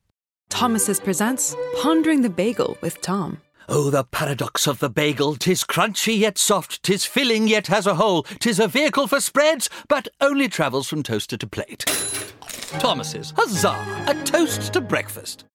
Thomas's 0.50 1.00
presents 1.00 1.56
Pondering 1.80 2.20
the 2.20 2.28
Bagel 2.28 2.76
with 2.82 3.00
Tom. 3.00 3.40
Oh, 3.70 3.88
the 3.88 4.04
paradox 4.04 4.68
of 4.68 4.80
the 4.80 4.90
bagel! 4.90 5.36
Tis 5.36 5.64
crunchy 5.64 6.18
yet 6.18 6.36
soft, 6.36 6.82
tis 6.82 7.06
filling 7.06 7.48
yet 7.48 7.68
has 7.68 7.86
a 7.86 7.94
hole, 7.94 8.24
tis 8.38 8.60
a 8.60 8.68
vehicle 8.68 9.06
for 9.06 9.18
spreads, 9.18 9.70
but 9.88 10.08
only 10.20 10.46
travels 10.46 10.88
from 10.88 11.02
toaster 11.02 11.38
to 11.38 11.46
plate. 11.46 11.86
Thomas's, 12.80 13.32
huzzah! 13.34 14.04
A 14.08 14.24
toast 14.24 14.74
to 14.74 14.82
breakfast. 14.82 15.46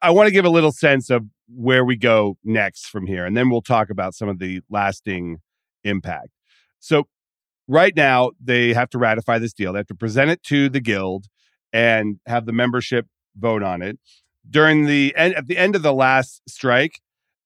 I 0.00 0.12
want 0.12 0.28
to 0.28 0.32
give 0.32 0.46
a 0.46 0.50
little 0.50 0.72
sense 0.72 1.10
of 1.10 1.26
where 1.54 1.84
we 1.84 1.96
go 1.96 2.38
next 2.42 2.86
from 2.86 3.06
here, 3.06 3.26
and 3.26 3.36
then 3.36 3.50
we'll 3.50 3.60
talk 3.60 3.90
about 3.90 4.14
some 4.14 4.30
of 4.30 4.38
the 4.38 4.62
lasting 4.70 5.42
impact. 5.82 6.30
So, 6.80 7.06
right 7.68 7.94
now, 7.96 8.30
they 8.42 8.72
have 8.72 8.90
to 8.90 8.98
ratify 8.98 9.38
this 9.38 9.52
deal. 9.52 9.72
They 9.72 9.80
have 9.80 9.86
to 9.88 9.94
present 9.94 10.30
it 10.30 10.42
to 10.44 10.68
the 10.68 10.80
guild 10.80 11.26
and 11.72 12.20
have 12.26 12.46
the 12.46 12.52
membership 12.52 13.06
vote 13.36 13.62
on 13.62 13.82
it. 13.82 13.98
During 14.48 14.86
the 14.86 15.14
end 15.16 15.34
at 15.34 15.46
the 15.46 15.56
end 15.56 15.74
of 15.74 15.82
the 15.82 15.94
last 15.94 16.42
strike 16.46 17.00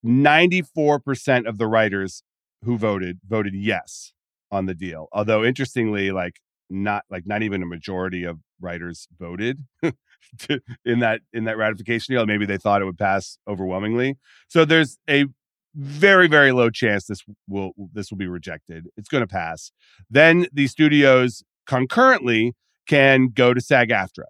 94% 0.04 1.46
of 1.48 1.59
the 1.59 1.66
writers 1.66 2.22
who 2.64 2.76
voted 2.76 3.20
voted 3.26 3.54
yes 3.54 4.12
on 4.50 4.66
the 4.66 4.74
deal. 4.74 5.09
Although 5.12 5.44
interestingly 5.44 6.11
like 6.11 6.40
not 6.70 7.04
like 7.11 7.26
not 7.26 7.42
even 7.42 7.62
a 7.62 7.66
majority 7.66 8.24
of 8.24 8.38
writers 8.61 9.09
voted 9.18 9.64
to, 9.83 10.61
in 10.85 10.98
that 11.00 11.20
in 11.33 11.44
that 11.44 11.57
ratification 11.57 12.14
deal. 12.14 12.26
Maybe 12.26 12.46
they 12.46 12.59
thought 12.59 12.83
it 12.83 12.85
would 12.85 12.98
pass 12.98 13.38
overwhelmingly. 13.48 14.16
So 14.48 14.64
there's 14.64 14.98
a 15.09 15.26
very 15.74 16.28
very 16.28 16.52
low 16.52 16.70
chance 16.70 17.07
this 17.07 17.22
will 17.46 17.72
this 17.92 18.11
will 18.11 18.18
be 18.18 18.26
rejected 18.26 18.87
it's 18.96 19.09
going 19.09 19.22
to 19.22 19.28
pass 19.28 19.70
then 20.11 20.46
the 20.52 20.66
studios 20.66 21.42
concurrently 21.66 22.54
can 22.88 23.28
go 23.28 23.54
to 23.54 23.61
SAG-AFTRA 23.61 24.24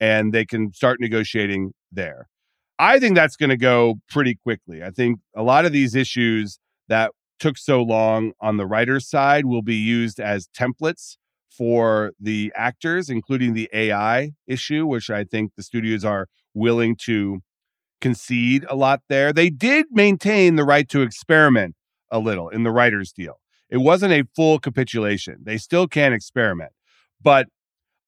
and 0.00 0.32
they 0.32 0.44
can 0.44 0.72
start 0.72 0.98
negotiating 1.00 1.72
there. 1.92 2.28
I 2.78 2.98
think 2.98 3.14
that's 3.14 3.36
going 3.36 3.50
to 3.50 3.56
go 3.56 3.96
pretty 4.08 4.36
quickly. 4.36 4.82
I 4.82 4.90
think 4.90 5.20
a 5.36 5.42
lot 5.42 5.64
of 5.64 5.72
these 5.72 5.94
issues 5.94 6.58
that 6.88 7.12
took 7.38 7.58
so 7.58 7.82
long 7.82 8.32
on 8.40 8.56
the 8.56 8.66
writer's 8.66 9.08
side 9.08 9.44
will 9.44 9.62
be 9.62 9.76
used 9.76 10.18
as 10.18 10.48
templates 10.56 11.16
for 11.50 12.12
the 12.20 12.52
actors, 12.56 13.10
including 13.10 13.54
the 13.54 13.68
AI 13.72 14.30
issue, 14.46 14.86
which 14.86 15.10
I 15.10 15.24
think 15.24 15.52
the 15.56 15.62
studios 15.62 16.04
are 16.04 16.28
willing 16.54 16.96
to 17.04 17.40
concede 18.00 18.64
a 18.68 18.76
lot 18.76 19.02
there. 19.08 19.32
They 19.32 19.50
did 19.50 19.86
maintain 19.90 20.56
the 20.56 20.64
right 20.64 20.88
to 20.90 21.02
experiment 21.02 21.74
a 22.10 22.18
little 22.18 22.48
in 22.48 22.62
the 22.62 22.70
writer's 22.70 23.12
deal. 23.12 23.40
It 23.70 23.78
wasn't 23.78 24.12
a 24.12 24.24
full 24.34 24.58
capitulation. 24.58 25.38
They 25.42 25.58
still 25.58 25.86
can 25.86 26.12
experiment. 26.12 26.72
But 27.20 27.48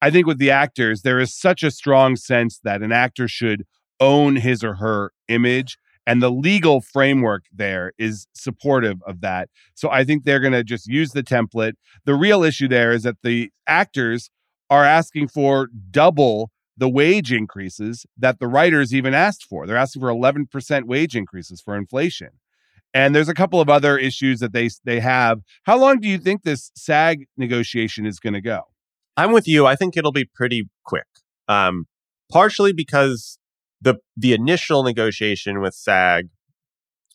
I 0.01 0.11
think 0.11 0.27
with 0.27 0.39
the 0.39 0.51
actors, 0.51 1.03
there 1.03 1.21
is 1.21 1.37
such 1.37 1.63
a 1.63 1.71
strong 1.71 2.17
sense 2.17 2.59
that 2.65 2.83
an 2.83 2.93
actor 2.93 3.29
should 3.29 3.67
own 4.01 4.37
his 4.37 4.65
or 4.65 4.77
her 4.77 5.13
image. 5.29 5.77
And 6.07 6.23
the 6.23 6.31
legal 6.31 6.81
framework 6.81 7.45
there 7.53 7.93
is 7.99 8.27
supportive 8.33 8.97
of 9.07 9.21
that. 9.21 9.51
So 9.75 9.91
I 9.91 10.03
think 10.05 10.25
they're 10.25 10.41
going 10.41 10.55
to 10.55 10.65
just 10.65 10.87
use 10.87 11.13
the 11.13 11.23
template. 11.23 11.75
The 12.07 12.15
real 12.15 12.43
issue 12.43 12.69
there 12.69 12.93
is 12.93 13.03
that 13.03 13.19
the 13.23 13.51
actors 13.67 14.31
are 14.71 14.85
asking 14.85 15.29
for 15.29 15.69
double 15.91 16.51
the 16.81 16.89
wage 16.89 17.31
increases 17.31 18.07
that 18.17 18.41
the 18.41 18.49
writers 18.49 18.95
even 18.95 19.13
asked 19.13 19.45
for. 19.45 19.67
They're 19.67 19.77
asking 19.77 20.01
for 20.01 20.09
11% 20.09 20.85
wage 20.85 21.15
increases 21.15 21.61
for 21.61 21.77
inflation. 21.77 22.31
And 22.95 23.15
there's 23.15 23.29
a 23.29 23.35
couple 23.35 23.61
of 23.61 23.69
other 23.69 23.99
issues 23.99 24.41
that 24.41 24.53
they 24.53 24.71
they 24.85 24.99
have. 24.99 25.41
How 25.65 25.79
long 25.79 26.01
do 26.01 26.09
you 26.09 26.19
think 26.19 26.43
this 26.43 26.73
SAG 26.75 27.27
negotiation 27.37 28.07
is 28.07 28.19
going 28.19 28.33
to 28.33 28.41
go? 28.41 28.63
I'm 29.17 29.31
with 29.31 29.47
you. 29.47 29.67
I 29.67 29.77
think 29.77 29.97
it'll 29.97 30.11
be 30.11 30.29
pretty 30.35 30.69
quick. 30.85 31.07
Um, 31.47 31.85
partially 32.33 32.73
because 32.73 33.39
the 33.81 33.97
the 34.17 34.33
initial 34.33 34.83
negotiation 34.83 35.61
with 35.61 35.75
SAG 35.75 36.31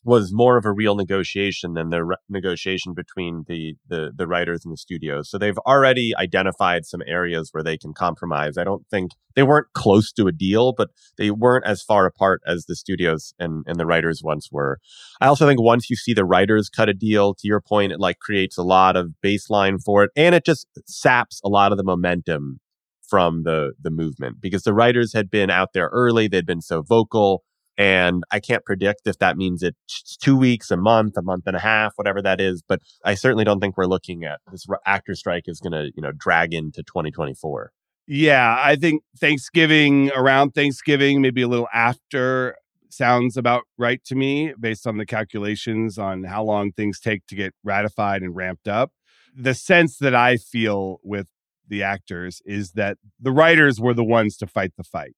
was 0.06 0.32
more 0.32 0.56
of 0.56 0.64
a 0.64 0.72
real 0.72 0.94
negotiation 0.94 1.74
than 1.74 1.90
the 1.90 2.04
re- 2.04 2.16
negotiation 2.28 2.94
between 2.94 3.44
the, 3.48 3.74
the 3.88 4.12
the 4.14 4.26
writers 4.26 4.64
and 4.64 4.72
the 4.72 4.76
studios. 4.78 5.28
So 5.28 5.36
they've 5.36 5.58
already 5.66 6.14
identified 6.16 6.86
some 6.86 7.02
areas 7.06 7.50
where 7.52 7.64
they 7.64 7.76
can 7.76 7.92
compromise. 7.92 8.56
I 8.56 8.64
don't 8.64 8.86
think 8.88 9.10
they 9.34 9.42
weren't 9.42 9.66
close 9.74 10.12
to 10.12 10.28
a 10.28 10.32
deal, 10.32 10.72
but 10.72 10.90
they 11.18 11.30
weren't 11.30 11.66
as 11.66 11.82
far 11.82 12.06
apart 12.06 12.40
as 12.46 12.66
the 12.66 12.76
studios 12.76 13.34
and, 13.38 13.64
and 13.66 13.78
the 13.78 13.84
writers 13.84 14.22
once 14.22 14.48
were. 14.50 14.78
I 15.20 15.26
also 15.26 15.46
think 15.46 15.60
once 15.60 15.90
you 15.90 15.96
see 15.96 16.14
the 16.14 16.24
writers 16.24 16.70
cut 16.70 16.88
a 16.88 16.94
deal, 16.94 17.34
to 17.34 17.48
your 17.48 17.60
point, 17.60 17.92
it 17.92 18.00
like 18.00 18.20
creates 18.20 18.56
a 18.56 18.62
lot 18.62 18.96
of 18.96 19.10
baseline 19.24 19.82
for 19.84 20.04
it 20.04 20.10
and 20.16 20.34
it 20.34 20.44
just 20.44 20.68
saps 20.86 21.40
a 21.44 21.48
lot 21.48 21.72
of 21.72 21.78
the 21.78 21.84
momentum 21.84 22.60
from 23.08 23.42
the 23.42 23.72
the 23.80 23.90
movement 23.90 24.40
because 24.40 24.62
the 24.62 24.74
writers 24.74 25.12
had 25.12 25.30
been 25.30 25.50
out 25.50 25.72
there 25.74 25.88
early, 25.92 26.28
they'd 26.28 26.46
been 26.46 26.60
so 26.62 26.82
vocal 26.82 27.44
and 27.78 28.24
I 28.30 28.40
can't 28.40 28.64
predict 28.64 29.06
if 29.06 29.18
that 29.18 29.36
means 29.36 29.62
it's 29.62 30.16
two 30.16 30.36
weeks, 30.36 30.70
a 30.70 30.76
month, 30.76 31.16
a 31.16 31.22
month 31.22 31.44
and 31.46 31.56
a 31.56 31.60
half, 31.60 31.92
whatever 31.96 32.22
that 32.22 32.40
is. 32.40 32.62
But 32.66 32.80
I 33.04 33.14
certainly 33.14 33.44
don't 33.44 33.60
think 33.60 33.76
we're 33.76 33.86
looking 33.86 34.24
at 34.24 34.40
this 34.50 34.66
actor 34.86 35.14
strike 35.14 35.44
is 35.46 35.60
going 35.60 35.72
to, 35.72 35.90
you 35.94 36.02
know, 36.02 36.12
drag 36.12 36.54
into 36.54 36.82
2024. 36.82 37.72
Yeah, 38.06 38.56
I 38.58 38.76
think 38.76 39.02
Thanksgiving, 39.18 40.10
around 40.12 40.52
Thanksgiving, 40.52 41.20
maybe 41.20 41.42
a 41.42 41.48
little 41.48 41.68
after, 41.74 42.56
sounds 42.88 43.36
about 43.36 43.64
right 43.76 44.02
to 44.04 44.14
me 44.14 44.54
based 44.58 44.86
on 44.86 44.96
the 44.96 45.04
calculations 45.04 45.98
on 45.98 46.24
how 46.24 46.44
long 46.44 46.72
things 46.72 47.00
take 47.00 47.26
to 47.26 47.34
get 47.34 47.52
ratified 47.62 48.22
and 48.22 48.34
ramped 48.34 48.68
up. 48.68 48.92
The 49.34 49.54
sense 49.54 49.98
that 49.98 50.14
I 50.14 50.36
feel 50.36 50.98
with 51.02 51.26
the 51.68 51.82
actors 51.82 52.40
is 52.46 52.72
that 52.72 52.96
the 53.20 53.32
writers 53.32 53.80
were 53.80 53.92
the 53.92 54.04
ones 54.04 54.36
to 54.38 54.46
fight 54.46 54.72
the 54.78 54.84
fight 54.84 55.14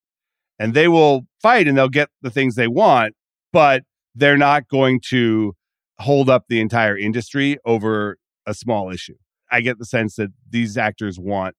and 0.58 0.74
they 0.74 0.88
will 0.88 1.22
fight 1.40 1.68
and 1.68 1.76
they'll 1.76 1.88
get 1.88 2.08
the 2.22 2.30
things 2.30 2.54
they 2.54 2.68
want, 2.68 3.14
but 3.52 3.82
they're 4.14 4.36
not 4.36 4.68
going 4.68 5.00
to 5.10 5.54
hold 6.00 6.28
up 6.28 6.44
the 6.48 6.60
entire 6.60 6.96
industry 6.96 7.58
over 7.64 8.18
a 8.46 8.54
small 8.54 8.90
issue. 8.90 9.14
I 9.50 9.60
get 9.60 9.78
the 9.78 9.84
sense 9.84 10.16
that 10.16 10.30
these 10.48 10.76
actors 10.76 11.18
want 11.18 11.54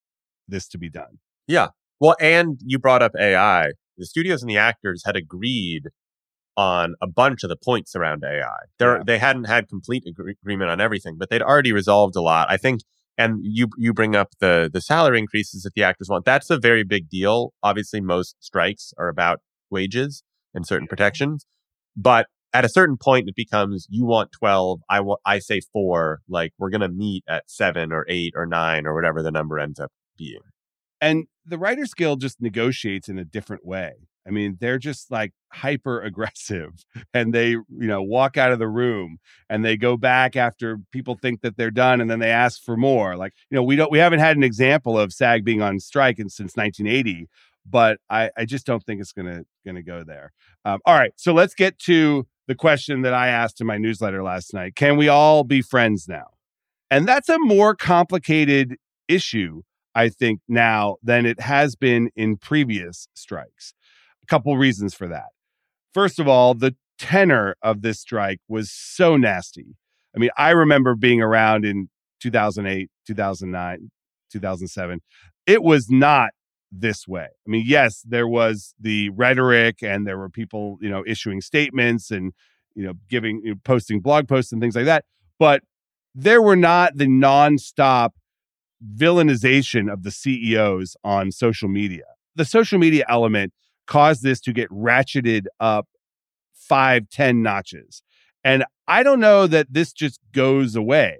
this 0.47 0.67
to 0.69 0.77
be 0.77 0.89
done. 0.89 1.19
Yeah. 1.47 1.69
Well, 1.99 2.15
and 2.19 2.59
you 2.63 2.79
brought 2.79 3.01
up 3.01 3.13
AI. 3.19 3.71
The 3.97 4.05
studios 4.05 4.41
and 4.41 4.49
the 4.49 4.57
actors 4.57 5.03
had 5.05 5.15
agreed 5.15 5.89
on 6.55 6.95
a 7.01 7.07
bunch 7.07 7.43
of 7.43 7.49
the 7.49 7.57
points 7.57 7.95
around 7.95 8.23
AI. 8.23 8.43
There, 8.77 8.97
yeah. 8.97 9.03
they 9.05 9.17
hadn't 9.17 9.45
had 9.45 9.67
complete 9.67 10.03
agree- 10.07 10.35
agreement 10.43 10.69
on 10.69 10.81
everything, 10.81 11.15
but 11.17 11.29
they'd 11.29 11.41
already 11.41 11.71
resolved 11.71 12.15
a 12.15 12.21
lot. 12.21 12.47
I 12.49 12.57
think 12.57 12.81
and 13.19 13.39
you 13.43 13.67
you 13.77 13.93
bring 13.93 14.15
up 14.15 14.29
the 14.39 14.69
the 14.73 14.81
salary 14.81 15.19
increases 15.19 15.63
that 15.63 15.73
the 15.75 15.83
actors 15.83 16.07
want. 16.09 16.25
That's 16.25 16.49
a 16.49 16.57
very 16.57 16.83
big 16.83 17.09
deal. 17.09 17.53
Obviously, 17.61 17.99
most 17.99 18.37
strikes 18.39 18.93
are 18.97 19.09
about 19.09 19.41
wages 19.69 20.23
and 20.55 20.65
certain 20.65 20.87
protections, 20.87 21.45
but 21.95 22.27
at 22.53 22.65
a 22.65 22.69
certain 22.69 22.97
point, 22.97 23.27
it 23.27 23.35
becomes 23.35 23.85
you 23.89 24.05
want 24.05 24.31
twelve, 24.31 24.79
I 24.89 25.01
want 25.01 25.19
I 25.25 25.39
say 25.39 25.59
four. 25.73 26.21
Like 26.29 26.53
we're 26.57 26.69
gonna 26.69 26.89
meet 26.89 27.23
at 27.27 27.43
seven 27.47 27.91
or 27.91 28.05
eight 28.07 28.33
or 28.35 28.45
nine 28.45 28.87
or 28.87 28.95
whatever 28.95 29.21
the 29.21 29.31
number 29.31 29.59
ends 29.59 29.79
up 29.79 29.91
being. 30.17 30.39
And 31.01 31.27
the 31.45 31.57
Writers 31.57 31.93
Guild 31.93 32.21
just 32.21 32.41
negotiates 32.41 33.09
in 33.09 33.17
a 33.17 33.25
different 33.25 33.65
way. 33.65 33.93
I 34.27 34.31
mean, 34.31 34.57
they're 34.59 34.77
just 34.77 35.09
like 35.09 35.33
hyper 35.51 36.01
aggressive 36.01 36.85
and 37.13 37.33
they, 37.33 37.49
you 37.49 37.65
know, 37.69 38.01
walk 38.01 38.37
out 38.37 38.51
of 38.51 38.59
the 38.59 38.67
room 38.67 39.17
and 39.49 39.65
they 39.65 39.75
go 39.75 39.97
back 39.97 40.35
after 40.35 40.77
people 40.91 41.15
think 41.15 41.41
that 41.41 41.57
they're 41.57 41.71
done 41.71 41.99
and 41.99 42.09
then 42.09 42.19
they 42.19 42.29
ask 42.29 42.61
for 42.63 42.77
more. 42.77 43.15
Like, 43.15 43.33
you 43.49 43.55
know, 43.55 43.63
we 43.63 43.75
don't, 43.75 43.91
we 43.91 43.97
haven't 43.97 44.19
had 44.19 44.37
an 44.37 44.43
example 44.43 44.99
of 44.99 45.13
SAG 45.13 45.43
being 45.43 45.61
on 45.61 45.79
strike 45.79 46.19
in, 46.19 46.29
since 46.29 46.55
1980, 46.55 47.27
but 47.67 47.99
I, 48.09 48.29
I 48.37 48.45
just 48.45 48.65
don't 48.65 48.83
think 48.83 49.01
it's 49.01 49.13
going 49.13 49.27
to, 49.27 49.45
going 49.65 49.75
to 49.75 49.83
go 49.83 50.03
there. 50.03 50.31
Um, 50.63 50.79
all 50.85 50.95
right. 50.95 51.13
So 51.15 51.33
let's 51.33 51.55
get 51.55 51.79
to 51.79 52.27
the 52.47 52.55
question 52.55 53.01
that 53.01 53.13
I 53.13 53.29
asked 53.29 53.61
in 53.61 53.67
my 53.67 53.77
newsletter 53.77 54.21
last 54.21 54.53
night. 54.53 54.75
Can 54.75 54.97
we 54.97 55.07
all 55.07 55.43
be 55.43 55.61
friends 55.61 56.07
now? 56.07 56.27
And 56.91 57.07
that's 57.07 57.29
a 57.29 57.39
more 57.39 57.75
complicated 57.75 58.77
issue, 59.07 59.61
I 59.99 60.07
think, 60.07 60.39
now 60.47 60.95
than 61.03 61.25
it 61.25 61.39
has 61.41 61.75
been 61.75 62.09
in 62.15 62.37
previous 62.37 63.09
strikes 63.13 63.73
A 64.23 64.25
couple 64.27 64.57
reasons 64.57 64.93
for 64.93 65.07
that. 65.09 65.29
First 65.93 66.19
of 66.19 66.27
all, 66.27 66.53
the 66.53 66.75
tenor 66.97 67.55
of 67.61 67.81
this 67.81 67.99
strike 67.99 68.39
was 68.47 68.71
so 68.71 69.17
nasty. 69.17 69.75
I 70.15 70.19
mean, 70.19 70.29
I 70.37 70.51
remember 70.51 70.95
being 70.95 71.21
around 71.21 71.65
in 71.65 71.89
2008, 72.21 72.89
2009, 73.07 73.91
2007. 74.31 74.99
It 75.45 75.63
was 75.63 75.89
not 75.89 76.29
this 76.71 77.07
way. 77.07 77.27
I 77.45 77.49
mean, 77.49 77.65
yes, 77.67 78.01
there 78.07 78.27
was 78.27 78.73
the 78.79 79.09
rhetoric 79.09 79.81
and 79.81 80.07
there 80.07 80.17
were 80.17 80.29
people, 80.29 80.77
you 80.81 80.89
know, 80.89 81.03
issuing 81.07 81.41
statements 81.41 82.11
and, 82.11 82.31
you 82.75 82.83
know, 82.83 82.93
giving, 83.09 83.41
you 83.43 83.51
know, 83.51 83.59
posting 83.63 83.99
blog 83.99 84.27
posts 84.27 84.51
and 84.51 84.61
things 84.61 84.75
like 84.75 84.85
that. 84.85 85.03
But 85.39 85.61
there 86.15 86.41
were 86.41 86.55
not 86.55 86.97
the 86.97 87.07
nonstop 87.07 88.11
villainization 88.95 89.91
of 89.91 90.03
the 90.03 90.11
CEOs 90.11 90.95
on 91.03 91.31
social 91.31 91.69
media. 91.69 92.03
The 92.35 92.45
social 92.45 92.79
media 92.79 93.05
element 93.09 93.53
caused 93.87 94.23
this 94.23 94.39
to 94.41 94.53
get 94.53 94.69
ratcheted 94.69 95.45
up 95.59 95.87
five, 96.53 97.09
ten 97.09 97.41
notches. 97.41 98.03
And 98.43 98.63
I 98.87 99.03
don't 99.03 99.19
know 99.19 99.47
that 99.47 99.67
this 99.71 99.91
just 99.91 100.19
goes 100.31 100.75
away. 100.75 101.19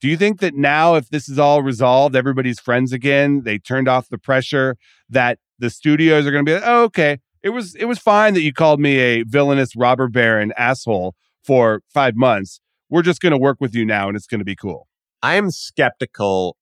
Do 0.00 0.08
you 0.08 0.16
think 0.16 0.40
that 0.40 0.54
now, 0.54 0.94
if 0.94 1.08
this 1.08 1.28
is 1.28 1.38
all 1.38 1.62
resolved, 1.62 2.14
everybody's 2.14 2.60
friends 2.60 2.92
again, 2.92 3.42
they 3.44 3.58
turned 3.58 3.88
off 3.88 4.08
the 4.08 4.18
pressure, 4.18 4.76
that 5.08 5.38
the 5.58 5.70
studios 5.70 6.26
are 6.26 6.30
going 6.30 6.44
to 6.44 6.48
be 6.48 6.54
like, 6.54 6.66
oh, 6.66 6.84
okay, 6.84 7.18
it 7.42 7.50
was 7.50 7.74
it 7.74 7.86
was 7.86 7.98
fine 7.98 8.34
that 8.34 8.42
you 8.42 8.52
called 8.52 8.80
me 8.80 8.98
a 8.98 9.22
villainous 9.22 9.74
robber 9.74 10.08
baron 10.08 10.52
asshole 10.56 11.14
for 11.42 11.82
five 11.92 12.14
months. 12.14 12.60
We're 12.90 13.02
just 13.02 13.20
going 13.20 13.32
to 13.32 13.38
work 13.38 13.58
with 13.60 13.74
you 13.74 13.84
now, 13.84 14.08
and 14.08 14.16
it's 14.16 14.26
going 14.26 14.40
to 14.40 14.44
be 14.44 14.56
cool. 14.56 14.86
I 15.22 15.34
am 15.34 15.50
skeptical 15.50 16.56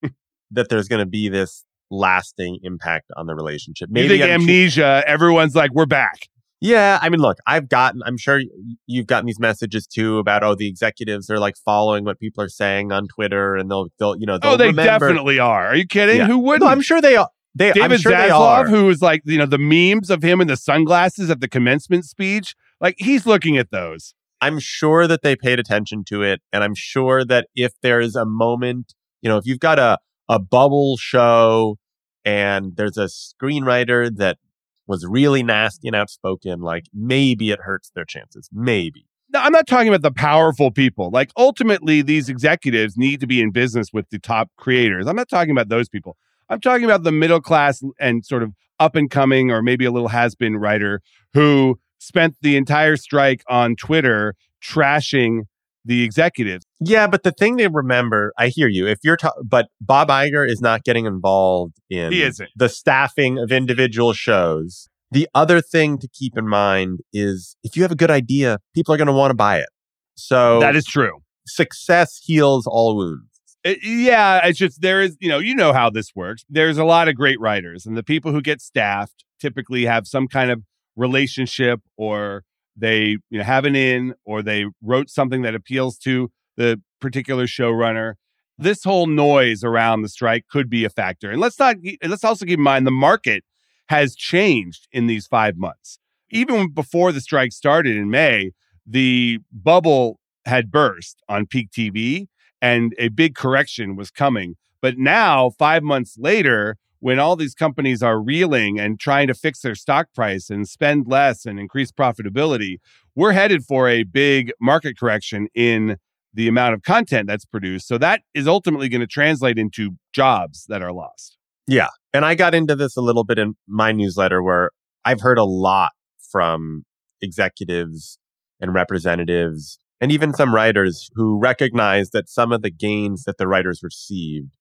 that 0.50 0.68
there's 0.68 0.88
going 0.88 1.00
to 1.00 1.06
be 1.10 1.28
this 1.28 1.64
lasting 1.90 2.58
impact 2.62 3.10
on 3.16 3.26
the 3.26 3.34
relationship. 3.34 3.88
Maybe 3.90 4.14
you 4.14 4.20
think 4.20 4.30
amnesia, 4.30 5.04
everyone's 5.06 5.54
like, 5.54 5.72
we're 5.72 5.86
back. 5.86 6.28
Yeah, 6.60 6.98
I 7.02 7.10
mean, 7.10 7.20
look, 7.20 7.36
I've 7.46 7.68
gotten, 7.68 8.00
I'm 8.06 8.16
sure 8.16 8.40
you've 8.86 9.06
gotten 9.06 9.26
these 9.26 9.38
messages 9.38 9.86
too 9.86 10.18
about, 10.18 10.42
oh, 10.42 10.54
the 10.54 10.66
executives 10.66 11.28
are 11.28 11.38
like 11.38 11.54
following 11.64 12.04
what 12.04 12.18
people 12.18 12.42
are 12.42 12.48
saying 12.48 12.92
on 12.92 13.08
Twitter 13.08 13.56
and 13.56 13.70
they'll, 13.70 13.88
they'll, 13.98 14.16
you 14.16 14.24
know, 14.24 14.34
oh, 14.34 14.38
they'll 14.38 14.52
oh, 14.52 14.56
they 14.56 14.66
remember. 14.68 15.06
definitely 15.06 15.38
are. 15.38 15.66
Are 15.66 15.76
you 15.76 15.86
kidding? 15.86 16.16
Yeah. 16.16 16.26
Who 16.26 16.38
wouldn't? 16.38 16.62
No, 16.62 16.68
I'm 16.68 16.80
sure 16.80 17.00
they 17.02 17.16
are. 17.16 17.28
They, 17.54 17.72
David 17.72 18.00
sure 18.00 18.12
Zaslav, 18.12 18.68
who 18.68 18.86
was 18.86 19.00
like, 19.00 19.22
you 19.24 19.38
know, 19.38 19.46
the 19.46 19.58
memes 19.58 20.10
of 20.10 20.22
him 20.22 20.40
in 20.40 20.46
the 20.46 20.56
sunglasses 20.56 21.30
at 21.30 21.40
the 21.40 21.48
commencement 21.48 22.04
speech, 22.04 22.54
like 22.80 22.96
he's 22.98 23.26
looking 23.26 23.56
at 23.58 23.70
those. 23.70 24.14
I'm 24.40 24.58
sure 24.58 25.06
that 25.06 25.22
they 25.22 25.36
paid 25.36 25.58
attention 25.58 26.04
to 26.08 26.22
it. 26.22 26.40
And 26.52 26.64
I'm 26.64 26.74
sure 26.74 27.24
that 27.24 27.48
if 27.54 27.72
there's 27.82 28.16
a 28.16 28.24
moment, 28.26 28.94
you 29.22 29.28
know, 29.28 29.36
if 29.36 29.46
you've 29.46 29.60
got 29.60 29.78
a, 29.78 29.98
a 30.28 30.38
bubble 30.38 30.96
show 30.96 31.78
and 32.24 32.76
there's 32.76 32.98
a 32.98 33.06
screenwriter 33.06 34.14
that 34.16 34.38
was 34.86 35.06
really 35.08 35.42
nasty 35.42 35.88
and 35.88 35.96
outspoken, 35.96 36.60
like 36.60 36.84
maybe 36.92 37.50
it 37.50 37.60
hurts 37.60 37.90
their 37.94 38.04
chances. 38.04 38.48
Maybe. 38.52 39.06
No, 39.32 39.40
I'm 39.40 39.52
not 39.52 39.66
talking 39.66 39.88
about 39.88 40.02
the 40.02 40.12
powerful 40.12 40.70
people. 40.70 41.10
Like 41.10 41.30
ultimately, 41.36 42.02
these 42.02 42.28
executives 42.28 42.96
need 42.96 43.20
to 43.20 43.26
be 43.26 43.40
in 43.40 43.50
business 43.50 43.92
with 43.92 44.08
the 44.10 44.18
top 44.18 44.50
creators. 44.56 45.06
I'm 45.06 45.16
not 45.16 45.28
talking 45.28 45.50
about 45.50 45.68
those 45.68 45.88
people. 45.88 46.16
I'm 46.48 46.60
talking 46.60 46.84
about 46.84 47.02
the 47.02 47.12
middle 47.12 47.40
class 47.40 47.82
and 47.98 48.24
sort 48.24 48.44
of 48.44 48.52
up 48.78 48.94
and 48.94 49.10
coming, 49.10 49.50
or 49.50 49.62
maybe 49.62 49.84
a 49.84 49.90
little 49.90 50.08
has 50.08 50.36
been 50.36 50.56
writer 50.56 51.00
who 51.34 51.78
spent 51.98 52.36
the 52.40 52.56
entire 52.56 52.96
strike 52.96 53.42
on 53.48 53.74
Twitter 53.74 54.34
trashing 54.62 55.42
the 55.86 56.02
executives. 56.02 56.64
Yeah, 56.80 57.06
but 57.06 57.22
the 57.22 57.32
thing 57.32 57.56
they 57.56 57.68
remember, 57.68 58.32
I 58.38 58.48
hear 58.48 58.68
you. 58.68 58.86
If 58.86 58.98
you're, 59.02 59.16
ta- 59.16 59.32
but 59.44 59.68
Bob 59.80 60.08
Iger 60.08 60.48
is 60.48 60.60
not 60.60 60.84
getting 60.84 61.06
involved 61.06 61.76
in 61.88 62.12
he 62.12 62.22
isn't. 62.22 62.50
the 62.56 62.68
staffing 62.68 63.38
of 63.38 63.52
individual 63.52 64.12
shows. 64.12 64.88
The 65.12 65.28
other 65.34 65.60
thing 65.60 65.98
to 65.98 66.08
keep 66.08 66.36
in 66.36 66.48
mind 66.48 67.00
is 67.12 67.56
if 67.62 67.76
you 67.76 67.82
have 67.82 67.92
a 67.92 67.96
good 67.96 68.10
idea, 68.10 68.58
people 68.74 68.92
are 68.92 68.96
going 68.98 69.06
to 69.06 69.12
want 69.12 69.30
to 69.30 69.36
buy 69.36 69.58
it. 69.58 69.68
So 70.16 70.60
that 70.60 70.74
is 70.74 70.84
true. 70.84 71.20
Success 71.46 72.18
heals 72.22 72.66
all 72.66 72.96
wounds. 72.96 73.30
It, 73.62 73.78
yeah, 73.82 74.44
it's 74.46 74.58
just 74.58 74.82
there 74.82 75.00
is, 75.00 75.16
you 75.20 75.28
know, 75.28 75.38
you 75.38 75.54
know 75.54 75.72
how 75.72 75.90
this 75.90 76.10
works. 76.14 76.44
There's 76.48 76.78
a 76.78 76.84
lot 76.84 77.08
of 77.08 77.14
great 77.14 77.38
writers, 77.40 77.86
and 77.86 77.96
the 77.96 78.02
people 78.02 78.32
who 78.32 78.40
get 78.40 78.60
staffed 78.60 79.24
typically 79.40 79.84
have 79.84 80.06
some 80.06 80.26
kind 80.26 80.50
of 80.50 80.62
relationship 80.96 81.80
or 81.96 82.42
they 82.76 83.18
you 83.30 83.38
know, 83.38 83.44
have 83.44 83.64
an 83.64 83.74
in 83.74 84.14
or 84.24 84.42
they 84.42 84.66
wrote 84.82 85.10
something 85.10 85.42
that 85.42 85.54
appeals 85.54 85.98
to 85.98 86.30
the 86.56 86.80
particular 87.00 87.46
showrunner. 87.46 88.14
This 88.58 88.84
whole 88.84 89.06
noise 89.06 89.62
around 89.62 90.02
the 90.02 90.08
strike 90.08 90.46
could 90.48 90.70
be 90.70 90.84
a 90.84 90.90
factor. 90.90 91.30
And 91.30 91.40
let's 91.40 91.58
not 91.58 91.76
let's 92.04 92.24
also 92.24 92.46
keep 92.46 92.58
in 92.58 92.64
mind 92.64 92.86
the 92.86 92.90
market 92.90 93.44
has 93.88 94.16
changed 94.16 94.88
in 94.92 95.06
these 95.06 95.26
five 95.26 95.56
months. 95.56 95.98
Even 96.30 96.70
before 96.70 97.12
the 97.12 97.20
strike 97.20 97.52
started 97.52 97.96
in 97.96 98.10
May, 98.10 98.52
the 98.86 99.38
bubble 99.52 100.18
had 100.44 100.70
burst 100.70 101.22
on 101.28 101.46
peak 101.46 101.70
TV 101.70 102.28
and 102.62 102.94
a 102.98 103.08
big 103.08 103.34
correction 103.34 103.96
was 103.96 104.10
coming. 104.10 104.56
But 104.80 104.98
now, 104.98 105.50
five 105.50 105.82
months 105.82 106.16
later, 106.18 106.76
when 107.00 107.18
all 107.18 107.36
these 107.36 107.54
companies 107.54 108.02
are 108.02 108.20
reeling 108.20 108.78
and 108.78 108.98
trying 108.98 109.26
to 109.26 109.34
fix 109.34 109.60
their 109.60 109.74
stock 109.74 110.08
price 110.14 110.50
and 110.50 110.68
spend 110.68 111.06
less 111.06 111.46
and 111.46 111.58
increase 111.60 111.92
profitability, 111.92 112.78
we're 113.14 113.32
headed 113.32 113.64
for 113.64 113.88
a 113.88 114.02
big 114.02 114.52
market 114.60 114.98
correction 114.98 115.48
in 115.54 115.96
the 116.32 116.48
amount 116.48 116.74
of 116.74 116.82
content 116.82 117.26
that's 117.26 117.44
produced. 117.44 117.88
So 117.88 117.98
that 117.98 118.22
is 118.34 118.46
ultimately 118.46 118.88
going 118.88 119.00
to 119.00 119.06
translate 119.06 119.58
into 119.58 119.96
jobs 120.12 120.66
that 120.68 120.82
are 120.82 120.92
lost. 120.92 121.38
Yeah. 121.66 121.88
And 122.12 122.24
I 122.24 122.34
got 122.34 122.54
into 122.54 122.76
this 122.76 122.96
a 122.96 123.00
little 123.00 123.24
bit 123.24 123.38
in 123.38 123.54
my 123.66 123.92
newsletter 123.92 124.42
where 124.42 124.70
I've 125.04 125.20
heard 125.20 125.38
a 125.38 125.44
lot 125.44 125.92
from 126.30 126.84
executives 127.22 128.18
and 128.60 128.74
representatives 128.74 129.78
and 130.00 130.12
even 130.12 130.34
some 130.34 130.54
writers 130.54 131.08
who 131.14 131.38
recognize 131.38 132.10
that 132.10 132.28
some 132.28 132.52
of 132.52 132.62
the 132.62 132.70
gains 132.70 133.24
that 133.24 133.38
the 133.38 133.48
writers 133.48 133.82
received 133.82 134.55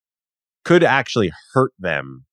could 0.66 0.84
actually 0.84 1.32
hurt 1.54 1.72
them 1.80 2.26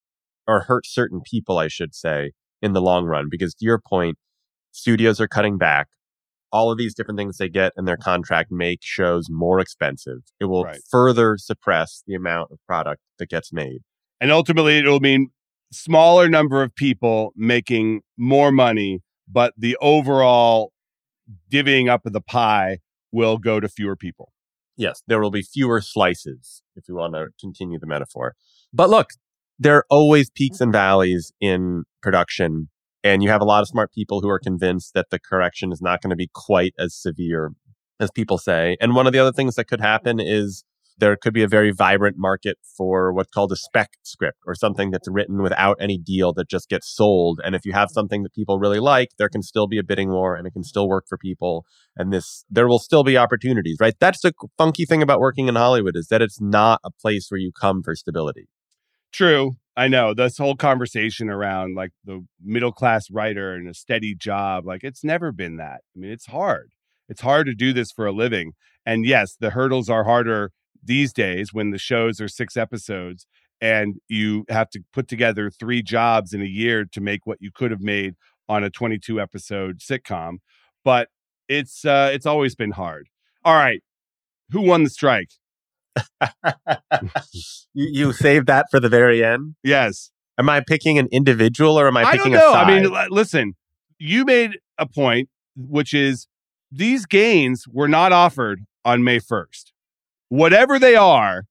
or 0.47 0.61
hurt 0.61 0.85
certain 0.85 1.21
people, 1.21 1.57
I 1.57 1.69
should 1.69 1.95
say, 1.95 2.31
in 2.61 2.73
the 2.73 2.81
long 2.81 3.05
run. 3.05 3.27
Because 3.29 3.53
to 3.55 3.65
your 3.65 3.79
point, 3.79 4.17
studios 4.71 5.21
are 5.21 5.27
cutting 5.27 5.57
back. 5.57 5.87
All 6.51 6.71
of 6.71 6.77
these 6.77 6.93
different 6.93 7.17
things 7.17 7.37
they 7.37 7.49
get 7.49 7.71
in 7.77 7.85
their 7.85 7.97
contract 7.97 8.51
make 8.51 8.79
shows 8.81 9.27
more 9.29 9.59
expensive. 9.59 10.19
It 10.39 10.45
will 10.45 10.65
Right. 10.65 10.81
further 10.89 11.37
suppress 11.37 12.03
the 12.05 12.15
amount 12.15 12.51
of 12.51 12.59
product 12.67 13.01
that 13.19 13.29
gets 13.29 13.53
made. 13.53 13.79
And 14.19 14.31
ultimately, 14.31 14.77
it'll 14.77 14.99
mean 14.99 15.29
smaller 15.71 16.27
number 16.29 16.61
of 16.61 16.75
people 16.75 17.33
making 17.35 18.01
more 18.17 18.51
money, 18.51 19.01
but 19.27 19.53
the 19.57 19.77
overall 19.81 20.71
divvying 21.51 21.89
up 21.89 22.05
of 22.05 22.13
the 22.13 22.21
pie 22.21 22.79
will 23.11 23.37
go 23.37 23.59
to 23.59 23.67
fewer 23.69 23.95
people. 23.95 24.32
Yes, 24.75 25.03
there 25.07 25.21
will 25.21 25.31
be 25.31 25.43
fewer 25.43 25.81
slices 25.81 26.63
if 26.75 26.87
you 26.87 26.95
want 26.95 27.13
to 27.13 27.27
continue 27.39 27.79
the 27.79 27.87
metaphor. 27.87 28.35
But 28.73 28.89
look, 28.89 29.09
there 29.59 29.77
are 29.77 29.85
always 29.89 30.29
peaks 30.29 30.59
and 30.61 30.71
valleys 30.71 31.31
in 31.39 31.83
production. 32.01 32.69
And 33.03 33.21
you 33.21 33.29
have 33.29 33.41
a 33.41 33.45
lot 33.45 33.61
of 33.61 33.67
smart 33.67 33.91
people 33.93 34.21
who 34.21 34.29
are 34.29 34.39
convinced 34.39 34.93
that 34.93 35.07
the 35.11 35.19
correction 35.19 35.71
is 35.71 35.81
not 35.81 36.01
going 36.01 36.09
to 36.09 36.15
be 36.15 36.29
quite 36.33 36.73
as 36.79 36.95
severe 36.95 37.51
as 37.99 38.09
people 38.11 38.37
say. 38.37 38.77
And 38.81 38.95
one 38.95 39.07
of 39.07 39.13
the 39.13 39.19
other 39.19 39.31
things 39.31 39.55
that 39.55 39.65
could 39.65 39.81
happen 39.81 40.19
is 40.19 40.63
there 40.97 41.15
could 41.15 41.33
be 41.33 41.43
a 41.43 41.47
very 41.47 41.71
vibrant 41.71 42.17
market 42.17 42.57
for 42.77 43.11
what's 43.13 43.31
called 43.31 43.51
a 43.51 43.55
spec 43.55 43.91
script 44.03 44.39
or 44.45 44.55
something 44.55 44.91
that's 44.91 45.07
written 45.09 45.41
without 45.41 45.77
any 45.79 45.97
deal 45.97 46.33
that 46.33 46.49
just 46.49 46.69
gets 46.69 46.93
sold. 46.93 47.39
And 47.43 47.55
if 47.55 47.65
you 47.65 47.73
have 47.73 47.89
something 47.91 48.23
that 48.23 48.33
people 48.33 48.59
really 48.59 48.79
like, 48.79 49.09
there 49.17 49.29
can 49.29 49.41
still 49.41 49.67
be 49.67 49.77
a 49.77 49.83
bidding 49.83 50.09
war 50.09 50.35
and 50.35 50.47
it 50.47 50.51
can 50.51 50.63
still 50.63 50.87
work 50.87 51.05
for 51.07 51.17
people. 51.17 51.65
And 51.95 52.11
this, 52.13 52.45
there 52.49 52.67
will 52.67 52.79
still 52.79 53.03
be 53.03 53.17
opportunities, 53.17 53.77
right? 53.79 53.95
That's 53.99 54.21
the 54.21 54.33
funky 54.57 54.85
thing 54.85 55.01
about 55.01 55.19
working 55.19 55.47
in 55.47 55.55
Hollywood 55.55 55.95
is 55.95 56.07
that 56.07 56.21
it's 56.21 56.41
not 56.41 56.79
a 56.83 56.91
place 56.91 57.27
where 57.29 57.39
you 57.39 57.51
come 57.51 57.81
for 57.83 57.95
stability. 57.95 58.47
True. 59.11 59.57
I 59.75 59.87
know 59.87 60.13
this 60.13 60.37
whole 60.37 60.55
conversation 60.55 61.29
around 61.29 61.75
like 61.75 61.91
the 62.03 62.25
middle 62.43 62.71
class 62.71 63.09
writer 63.11 63.53
and 63.53 63.67
a 63.67 63.73
steady 63.73 64.15
job, 64.15 64.65
like 64.65 64.83
it's 64.83 65.03
never 65.03 65.31
been 65.31 65.57
that. 65.57 65.81
I 65.95 65.99
mean, 65.99 66.11
it's 66.11 66.27
hard. 66.27 66.71
It's 67.09 67.21
hard 67.21 67.47
to 67.47 67.55
do 67.55 67.73
this 67.73 67.91
for 67.91 68.05
a 68.05 68.11
living. 68.11 68.53
And 68.85 69.05
yes, 69.05 69.35
the 69.39 69.51
hurdles 69.51 69.89
are 69.89 70.03
harder 70.03 70.51
these 70.83 71.13
days 71.13 71.53
when 71.53 71.71
the 71.71 71.77
shows 71.77 72.19
are 72.19 72.27
six 72.27 72.57
episodes 72.57 73.25
and 73.61 73.95
you 74.09 74.45
have 74.49 74.69
to 74.71 74.81
put 74.91 75.07
together 75.07 75.49
three 75.49 75.81
jobs 75.81 76.33
in 76.33 76.41
a 76.41 76.45
year 76.45 76.85
to 76.91 76.99
make 77.01 77.25
what 77.25 77.37
you 77.41 77.51
could 77.53 77.71
have 77.71 77.81
made 77.81 78.15
on 78.49 78.63
a 78.63 78.69
22 78.69 79.21
episode 79.21 79.79
sitcom. 79.79 80.37
But 80.83 81.07
it's 81.47 81.85
uh 81.85 82.09
it's 82.13 82.25
always 82.25 82.55
been 82.55 82.71
hard. 82.71 83.07
All 83.45 83.55
right. 83.55 83.81
Who 84.51 84.61
won 84.61 84.83
the 84.83 84.89
strike? 84.89 85.29
you, 87.73 87.87
you 87.91 88.13
saved 88.13 88.47
that 88.47 88.65
for 88.71 88.79
the 88.79 88.89
very 88.89 89.23
end. 89.23 89.55
Yes. 89.63 90.11
Am 90.37 90.49
I 90.49 90.61
picking 90.61 90.97
an 90.97 91.07
individual 91.11 91.79
or 91.79 91.87
am 91.87 91.97
I 91.97 92.03
I 92.03 92.11
picking 92.17 92.33
don't 92.33 92.41
know. 92.41 92.49
a 92.49 92.53
side? 92.53 92.69
I 92.69 92.81
mean, 92.81 92.91
li- 92.91 93.07
listen, 93.09 93.53
you 93.99 94.25
made 94.25 94.57
a 94.77 94.87
point, 94.87 95.29
which 95.55 95.93
is 95.93 96.27
these 96.71 97.05
gains 97.05 97.65
were 97.67 97.87
not 97.87 98.11
offered 98.11 98.61
on 98.83 99.03
May 99.03 99.19
1st. 99.19 99.72
Whatever 100.29 100.79
they 100.79 100.95
are, 100.95 101.43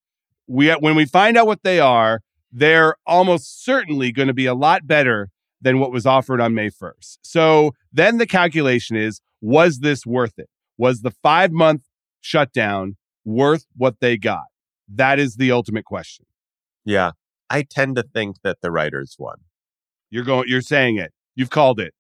we 0.46 0.70
when 0.70 0.96
we 0.96 1.04
find 1.04 1.37
out 1.37 1.46
what 1.46 1.62
they 1.62 1.80
are, 1.80 2.20
they're 2.50 2.96
almost 3.06 3.64
certainly 3.64 4.12
going 4.12 4.28
to 4.28 4.35
be 4.35 4.46
a 4.46 4.54
lot 4.54 4.87
better 4.87 5.28
than 5.61 5.78
what 5.78 5.92
was 5.92 6.04
offered 6.06 6.40
on 6.40 6.54
May 6.54 6.68
1st. 6.68 7.18
So 7.22 7.72
then 7.92 8.18
the 8.18 8.26
calculation 8.26 8.96
is 8.96 9.20
was 9.40 9.78
this 9.78 10.04
worth 10.04 10.38
it? 10.38 10.48
Was 10.76 11.02
the 11.02 11.11
5 11.11 11.52
month 11.52 11.82
shutdown 12.20 12.96
worth 13.24 13.66
what 13.76 14.00
they 14.00 14.16
got? 14.16 14.44
That 14.92 15.18
is 15.18 15.37
the 15.37 15.52
ultimate 15.52 15.85
question. 15.85 16.26
yeah. 16.85 17.12
I 17.48 17.62
tend 17.62 17.96
to 17.96 18.02
think 18.02 18.37
that 18.44 18.62
the 18.62 18.70
writers 18.70 19.14
won. 19.18 19.37
You're 20.11 20.24
going 20.24 20.48
you're 20.48 20.62
saying 20.62 20.96
it. 20.96 21.12
You've 21.35 21.50
called 21.50 21.78
it. 21.78 21.92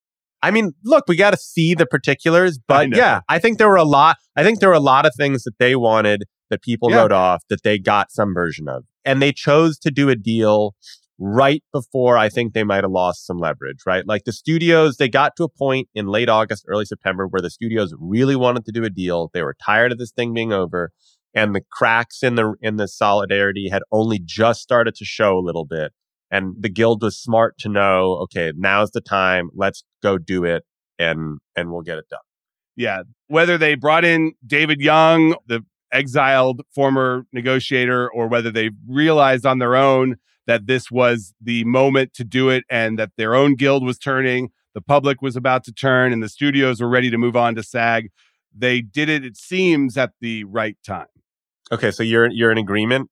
I 0.42 0.50
mean, 0.50 0.72
look, 0.82 1.04
we 1.06 1.14
got 1.14 1.32
to 1.32 1.36
see 1.36 1.74
the 1.74 1.84
particulars, 1.86 2.58
but 2.58 2.88
know. 2.88 2.96
yeah, 2.96 3.20
I 3.28 3.38
think 3.38 3.58
there 3.58 3.68
were 3.68 3.76
a 3.76 3.84
lot. 3.84 4.16
I 4.34 4.42
think 4.42 4.60
there 4.60 4.70
were 4.70 4.74
a 4.74 4.80
lot 4.80 5.04
of 5.04 5.12
things 5.14 5.42
that 5.44 5.58
they 5.58 5.76
wanted 5.76 6.24
that 6.52 6.62
people 6.62 6.90
Yeah. 6.90 6.98
wrote 6.98 7.12
off 7.12 7.42
that 7.48 7.62
they 7.64 7.78
got 7.78 8.12
some 8.12 8.32
version 8.32 8.68
of, 8.68 8.84
and 9.04 9.20
they 9.20 9.32
chose 9.32 9.78
to 9.80 9.90
do 9.90 10.08
a 10.08 10.14
deal 10.16 10.74
right 11.18 11.62
before 11.72 12.16
I 12.16 12.28
think 12.28 12.52
they 12.52 12.64
might 12.64 12.84
have 12.84 12.90
lost 12.90 13.26
some 13.26 13.38
leverage. 13.38 13.80
Right, 13.86 14.06
like 14.06 14.24
the 14.24 14.32
studios, 14.32 14.96
they 14.96 15.08
got 15.08 15.34
to 15.36 15.44
a 15.44 15.48
point 15.48 15.88
in 15.94 16.06
late 16.06 16.28
August, 16.28 16.64
early 16.68 16.84
September 16.84 17.26
where 17.26 17.42
the 17.42 17.50
studios 17.50 17.92
really 17.98 18.36
wanted 18.36 18.64
to 18.66 18.72
do 18.72 18.84
a 18.84 18.90
deal. 18.90 19.30
They 19.34 19.42
were 19.42 19.56
tired 19.64 19.92
of 19.92 19.98
this 19.98 20.12
thing 20.12 20.32
being 20.34 20.52
over, 20.52 20.90
and 21.34 21.54
the 21.54 21.62
cracks 21.70 22.22
in 22.22 22.34
the 22.36 22.54
in 22.60 22.76
the 22.76 22.88
solidarity 22.88 23.68
had 23.70 23.82
only 23.90 24.20
just 24.24 24.60
started 24.62 24.94
to 24.96 25.04
show 25.04 25.36
a 25.38 25.40
little 25.40 25.64
bit. 25.64 25.92
And 26.30 26.54
the 26.58 26.70
guild 26.70 27.02
was 27.02 27.18
smart 27.18 27.58
to 27.58 27.68
know, 27.68 28.14
okay, 28.24 28.52
now's 28.56 28.90
the 28.92 29.02
time. 29.02 29.50
Let's 29.54 29.84
go 30.02 30.16
do 30.18 30.44
it 30.44 30.64
and 30.98 31.38
and 31.56 31.70
we'll 31.70 31.82
get 31.82 31.98
it 31.98 32.06
done. 32.10 32.20
Yeah. 32.74 33.02
Whether 33.26 33.58
they 33.58 33.74
brought 33.74 34.04
in 34.04 34.32
David 34.46 34.80
Young, 34.80 35.36
the 35.46 35.60
exiled 35.92 36.62
former 36.74 37.26
negotiator, 37.32 38.10
or 38.10 38.28
whether 38.28 38.50
they 38.50 38.70
realized 38.88 39.46
on 39.46 39.58
their 39.58 39.76
own 39.76 40.16
that 40.46 40.66
this 40.66 40.90
was 40.90 41.34
the 41.40 41.64
moment 41.64 42.14
to 42.14 42.24
do 42.24 42.48
it 42.48 42.64
and 42.68 42.98
that 42.98 43.10
their 43.16 43.34
own 43.34 43.54
guild 43.54 43.84
was 43.84 43.98
turning, 43.98 44.50
the 44.74 44.80
public 44.80 45.22
was 45.22 45.36
about 45.36 45.64
to 45.64 45.72
turn, 45.72 46.12
and 46.12 46.22
the 46.22 46.28
studios 46.28 46.80
were 46.80 46.88
ready 46.88 47.10
to 47.10 47.18
move 47.18 47.36
on 47.36 47.54
to 47.54 47.62
SAG. 47.62 48.10
They 48.56 48.80
did 48.80 49.08
it, 49.08 49.24
it 49.24 49.36
seems, 49.36 49.96
at 49.96 50.12
the 50.20 50.44
right 50.44 50.76
time. 50.86 51.06
Okay, 51.70 51.90
so 51.90 52.02
you're 52.02 52.30
you're 52.30 52.50
in 52.50 52.58
agreement. 52.58 53.08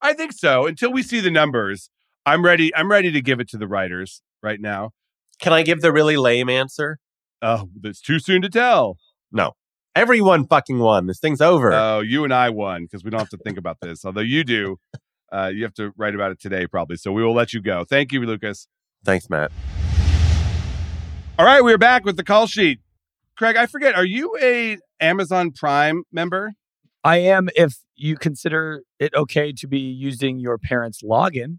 I 0.00 0.12
think 0.12 0.32
so. 0.32 0.66
Until 0.66 0.92
we 0.92 1.02
see 1.02 1.20
the 1.20 1.30
numbers, 1.30 1.90
I'm 2.24 2.44
ready. 2.44 2.74
I'm 2.74 2.90
ready 2.90 3.10
to 3.12 3.20
give 3.20 3.40
it 3.40 3.48
to 3.50 3.58
the 3.58 3.68
writers 3.68 4.22
right 4.42 4.60
now. 4.60 4.90
Can 5.40 5.52
I 5.52 5.62
give 5.62 5.82
the 5.82 5.92
really 5.92 6.16
lame 6.16 6.48
answer? 6.48 6.98
Oh, 7.42 7.68
it's 7.84 8.00
too 8.00 8.18
soon 8.18 8.42
to 8.42 8.48
tell. 8.48 8.96
No. 9.30 9.52
Everyone 10.02 10.46
fucking 10.46 10.78
won. 10.78 11.08
This 11.08 11.18
thing's 11.18 11.40
over. 11.40 11.72
Oh, 11.72 11.98
you 11.98 12.22
and 12.22 12.32
I 12.32 12.50
won 12.50 12.84
because 12.84 13.02
we 13.02 13.10
don't 13.10 13.18
have 13.18 13.30
to 13.30 13.36
think 13.38 13.58
about 13.58 13.78
this. 13.82 14.04
Although 14.04 14.20
you 14.20 14.44
do, 14.44 14.76
uh, 15.32 15.50
you 15.52 15.64
have 15.64 15.74
to 15.74 15.92
write 15.96 16.14
about 16.14 16.30
it 16.30 16.40
today 16.40 16.68
probably. 16.68 16.94
So 16.94 17.10
we 17.10 17.24
will 17.24 17.34
let 17.34 17.52
you 17.52 17.60
go. 17.60 17.84
Thank 17.84 18.12
you, 18.12 18.20
Lucas. 18.20 18.68
Thanks, 19.04 19.28
Matt. 19.28 19.50
All 21.36 21.44
right, 21.44 21.64
we're 21.64 21.78
back 21.78 22.04
with 22.04 22.16
the 22.16 22.22
call 22.22 22.46
sheet. 22.46 22.78
Craig, 23.36 23.56
I 23.56 23.66
forget. 23.66 23.96
Are 23.96 24.04
you 24.04 24.36
a 24.40 24.78
Amazon 25.00 25.50
Prime 25.50 26.04
member? 26.12 26.52
I 27.02 27.16
am 27.16 27.48
if 27.56 27.74
you 27.96 28.16
consider 28.16 28.82
it 29.00 29.12
okay 29.14 29.52
to 29.52 29.66
be 29.66 29.80
using 29.80 30.38
your 30.38 30.58
parents' 30.58 31.02
login. 31.02 31.58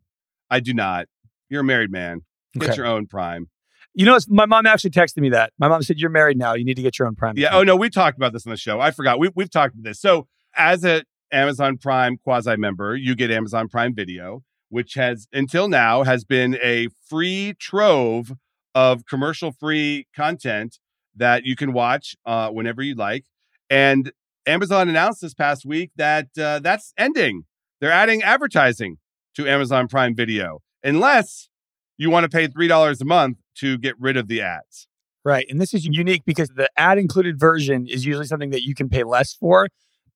I 0.50 0.62
do 0.62 0.74
not. 0.74 1.08
You're 1.50 1.62
a 1.62 1.66
married 1.66 1.92
man. 1.92 2.22
Get 2.54 2.70
Okay. 2.70 2.78
your 2.78 2.86
own 2.86 3.06
Prime. 3.06 3.50
You 3.94 4.06
know, 4.06 4.12
it's- 4.16 4.28
my 4.30 4.46
mom 4.46 4.66
actually 4.66 4.92
texted 4.92 5.18
me 5.18 5.30
that. 5.30 5.52
My 5.60 5.68
mom 5.68 5.82
said, 5.82 6.00
You're 6.00 6.10
married 6.10 6.38
now. 6.38 6.54
You 6.54 6.64
need 6.64 6.76
to 6.76 6.82
get 6.82 6.98
your 7.00 7.08
own 7.08 7.16
Prime. 7.16 7.38
Yeah. 7.38 7.56
Oh 7.56 7.64
no, 7.64 7.76
we 7.76 7.90
talked 7.90 8.18
about 8.18 8.34
this 8.34 8.46
on 8.46 8.52
the 8.52 8.58
show. 8.58 8.80
I 8.80 8.92
forgot. 8.92 9.20
We 9.20 9.30
we've 9.36 9.50
talked 9.50 9.74
about 9.74 9.84
this. 9.84 10.00
So 10.00 10.28
as 10.56 10.84
a 10.86 11.04
Amazon 11.32 11.78
Prime 11.78 12.18
quasi 12.18 12.56
member, 12.58 12.96
you 12.96 13.16
get 13.16 13.32
Amazon 13.32 13.68
Prime 13.68 13.94
Video, 13.94 14.44
which 14.70 14.94
has 14.94 15.28
until 15.34 15.68
now 15.68 16.04
has 16.04 16.24
been 16.24 16.58
a 16.64 16.88
free 17.08 17.56
trove 17.60 18.34
of 18.76 19.06
commercial 19.06 19.52
free 19.52 20.08
content 20.16 20.80
that 21.16 21.44
you 21.44 21.56
can 21.56 21.74
watch 21.74 22.16
uh, 22.26 22.50
whenever 22.50 22.82
you 22.82 22.96
like. 22.96 23.26
And 23.70 24.12
Amazon 24.46 24.88
announced 24.90 25.22
this 25.22 25.34
past 25.34 25.66
week 25.66 25.92
that 25.98 26.28
uh, 26.40 26.60
that's 26.60 26.94
ending. 26.98 27.44
They're 27.82 27.92
adding 27.92 28.22
advertising 28.24 28.98
to 29.36 29.48
Amazon 29.48 29.88
Prime 29.88 30.16
Video, 30.16 30.62
unless 30.84 31.50
you 31.98 32.10
want 32.10 32.24
to 32.24 32.30
pay 32.30 32.48
three 32.48 32.68
dollars 32.68 33.02
a 33.02 33.06
month 33.06 33.38
to 33.60 33.78
get 33.78 33.96
rid 34.00 34.18
of 34.18 34.28
the 34.28 34.42
ads. 34.42 34.88
Right. 35.26 35.46
And 35.50 35.60
this 35.60 35.74
is 35.74 35.86
unique 35.86 36.24
because 36.26 36.50
the 36.50 36.70
ad 36.78 36.98
included 36.98 37.40
version 37.40 37.88
is 37.88 38.06
usually 38.06 38.26
something 38.26 38.52
that 38.52 38.64
you 38.64 38.74
can 38.74 38.90
pay 38.90 39.04
less 39.04 39.34
for. 39.34 39.68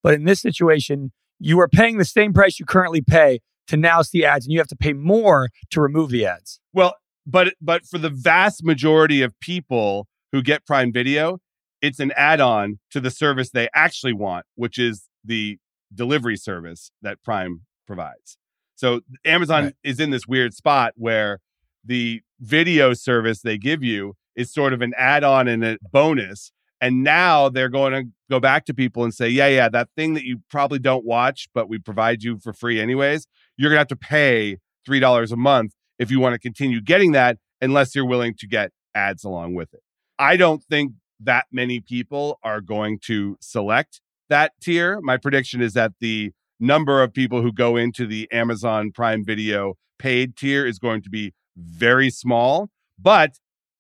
But 0.02 0.14
in 0.14 0.24
this 0.24 0.42
situation, 0.42 1.12
you 1.40 1.60
are 1.60 1.68
paying 1.68 1.98
the 1.98 2.06
same 2.06 2.34
price 2.34 2.60
you 2.60 2.66
currently 2.66 3.02
pay 3.02 3.40
to 3.68 3.78
now 3.78 4.02
see 4.02 4.26
ads, 4.26 4.46
and 4.46 4.52
you 4.54 4.60
have 4.60 4.68
to 4.68 4.76
pay 4.76 4.94
more 4.94 5.50
to 5.72 5.82
remove 5.82 6.10
the 6.10 6.26
ads. 6.26 6.60
Well, 6.74 6.96
but 7.26 7.54
but 7.62 7.86
for 7.86 7.98
the 7.98 8.10
vast 8.10 8.64
majority 8.64 9.22
of 9.22 9.38
people 9.40 10.08
who 10.32 10.42
get 10.42 10.66
Prime 10.66 10.92
Video, 10.92 11.40
it's 11.82 12.00
an 12.00 12.12
add-on 12.16 12.80
to 12.92 13.00
the 13.00 13.12
service 13.12 13.52
they 13.52 13.70
actually 13.74 14.14
want, 14.14 14.46
which 14.56 14.78
is 14.78 15.08
the 15.24 15.58
delivery 15.94 16.36
service 16.38 16.92
that 17.02 17.22
Prime 17.24 17.62
provides. 17.88 18.38
So 18.76 19.02
Amazon 19.26 19.66
Right. 19.66 19.76
is 19.84 20.00
in 20.00 20.10
this 20.10 20.28
weird 20.28 20.54
spot 20.54 20.94
where 20.96 21.40
the 21.86 22.22
video 22.44 22.94
service 22.94 23.42
they 23.42 23.58
give 23.58 23.84
you 23.84 24.16
is 24.36 24.54
sort 24.54 24.74
of 24.74 24.82
an 24.82 24.94
add-on 24.98 25.48
and 25.48 25.64
a 25.64 25.78
bonus. 25.92 26.52
And 26.82 27.04
now 27.04 27.48
they're 27.48 27.70
going 27.70 27.94
to 27.94 28.12
go 28.30 28.40
back 28.40 28.66
to 28.66 28.74
people 28.74 29.04
and 29.04 29.14
say, 29.14 29.30
yeah, 29.30 29.48
yeah, 29.48 29.70
that 29.70 29.90
thing 29.96 30.16
that 30.16 30.26
you 30.26 30.42
probably 30.50 30.80
don't 30.80 31.06
watch, 31.06 31.48
but 31.54 31.70
we 31.70 31.80
provide 31.80 32.24
you 32.24 32.40
for 32.40 32.52
free 32.52 32.82
anyways, 32.82 33.26
you're 33.58 33.70
going 33.70 33.78
to 33.78 33.82
have 33.82 33.88
to 33.88 33.96
pay 33.96 34.58
$3 34.88 35.32
a 35.32 35.36
month 35.38 35.74
if 35.98 36.12
you 36.12 36.20
want 36.20 36.34
to 36.34 36.40
continue 36.40 36.82
getting 36.82 37.14
that, 37.14 37.38
unless 37.62 37.96
you're 37.96 38.06
willing 38.06 38.34
to 38.40 38.48
get 38.48 38.72
ads 38.94 39.24
along 39.24 39.56
with 39.56 39.74
it. 39.74 39.80
I 40.20 40.36
don't 40.36 40.62
think 40.64 40.94
that 41.22 41.46
many 41.52 41.80
people 41.80 42.40
are 42.44 42.60
going 42.60 43.00
to 43.06 43.38
select 43.40 44.02
that 44.30 44.52
tier. 44.62 45.00
My 45.02 45.16
prediction 45.16 45.62
is 45.62 45.74
that 45.74 45.94
the 46.02 46.32
number 46.60 47.02
of 47.02 47.14
people 47.14 47.42
who 47.42 47.54
go 47.54 47.78
into 47.78 48.06
the 48.06 48.30
Amazon 48.32 48.92
Prime 48.92 49.24
Video 49.24 49.76
paid 50.00 50.36
tier 50.36 50.66
is 50.66 50.80
going 50.80 51.02
to 51.04 51.10
be 51.10 51.34
very 51.58 52.10
small, 52.10 52.70
but 53.00 53.32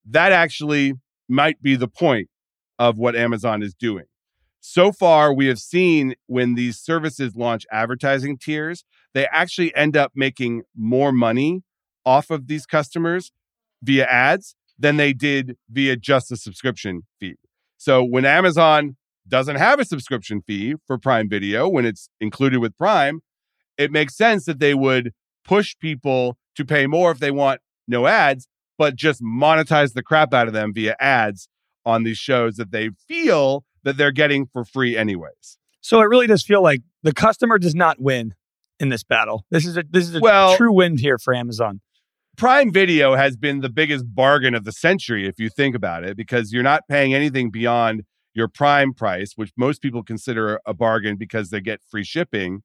that 0.05 0.31
actually 0.31 0.93
might 1.29 1.62
be 1.62 1.75
the 1.75 1.88
point 1.88 2.29
of 2.79 2.97
what 2.97 3.15
Amazon 3.15 3.63
is 3.63 3.73
doing. 3.73 4.05
So 4.59 4.91
far, 4.91 5.33
we 5.33 5.47
have 5.47 5.59
seen 5.59 6.15
when 6.27 6.55
these 6.55 6.77
services 6.77 7.36
launch 7.36 7.65
advertising 7.71 8.38
tiers, 8.38 8.86
they 9.13 9.27
actually 9.27 9.75
end 9.75 9.97
up 9.97 10.12
making 10.15 10.63
more 10.75 11.12
money 11.12 11.63
off 12.05 12.29
of 12.29 12.47
these 12.47 12.65
customers 12.65 13.31
via 13.81 14.05
ads 14.05 14.55
than 14.79 14.97
they 14.97 15.13
did 15.13 15.57
via 15.69 15.95
just 15.95 16.31
a 16.31 16.38
subscription 16.38 17.01
fee. 17.19 17.36
So 17.77 18.03
when 18.03 18.25
Amazon 18.25 18.95
doesn't 19.27 19.57
have 19.57 19.79
a 19.79 19.86
subscription 19.86 20.41
fee 20.45 20.75
for 20.88 20.97
Prime 20.97 21.29
Video, 21.29 21.67
when 21.67 21.86
it's 21.86 22.09
included 22.19 22.59
with 22.59 22.77
Prime, 22.77 23.21
it 23.77 23.91
makes 23.91 24.15
sense 24.15 24.45
that 24.45 24.59
they 24.59 24.73
would 24.73 25.12
push 25.43 25.75
people 25.79 26.38
to 26.55 26.65
pay 26.65 26.87
more 26.87 27.11
if 27.11 27.19
they 27.19 27.31
want 27.31 27.61
no 27.87 28.07
ads, 28.07 28.47
but 28.77 28.95
just 28.95 29.21
monetize 29.21 29.93
the 29.93 30.03
crap 30.03 30.33
out 30.33 30.47
of 30.47 30.53
them 30.53 30.73
via 30.73 30.95
ads 30.99 31.47
on 31.85 32.03
these 32.03 32.17
shows 32.17 32.55
that 32.55 32.71
they 32.71 32.89
feel 33.07 33.65
that 33.83 33.97
they're 33.97 34.11
getting 34.11 34.45
for 34.45 34.63
free 34.63 34.95
anyways. 34.97 35.57
So 35.81 35.99
it 36.01 36.05
really 36.05 36.27
does 36.27 36.43
feel 36.43 36.63
like 36.63 36.81
the 37.03 37.13
customer 37.13 37.59
does 37.59 37.75
not 37.75 37.99
win 37.99 38.33
in 38.79 38.89
this 38.89 39.03
battle. 39.03 39.45
This 39.51 39.65
is 39.65 39.77
a 39.77 39.83
this 39.89 40.07
is 40.07 40.15
a 40.15 40.19
Well- 40.19 40.55
true 40.55 40.73
win 40.73 40.97
here 40.97 41.17
for 41.17 41.33
Amazon. 41.33 41.81
Prime 42.35 42.71
Video 42.71 43.15
has 43.15 43.37
been 43.37 43.59
the 43.59 43.69
biggest 43.69 44.05
bargain 44.15 44.55
of 44.55 44.63
the 44.63 44.71
century, 44.71 45.27
if 45.27 45.37
you 45.37 45.49
think 45.49 45.75
about 45.75 46.03
it, 46.03 46.17
because 46.17 46.51
you're 46.51 46.63
not 46.63 46.81
paying 46.89 47.13
anything 47.13 47.51
beyond 47.51 48.03
your 48.33 48.47
Prime 48.47 48.91
price, 48.93 49.33
which 49.35 49.51
most 49.55 49.81
people 49.83 50.01
consider 50.01 50.59
a 50.65 50.73
bargain 50.73 51.15
because 51.15 51.49
they 51.51 51.61
get 51.61 51.81
free 51.91 52.03
shipping. 52.03 52.63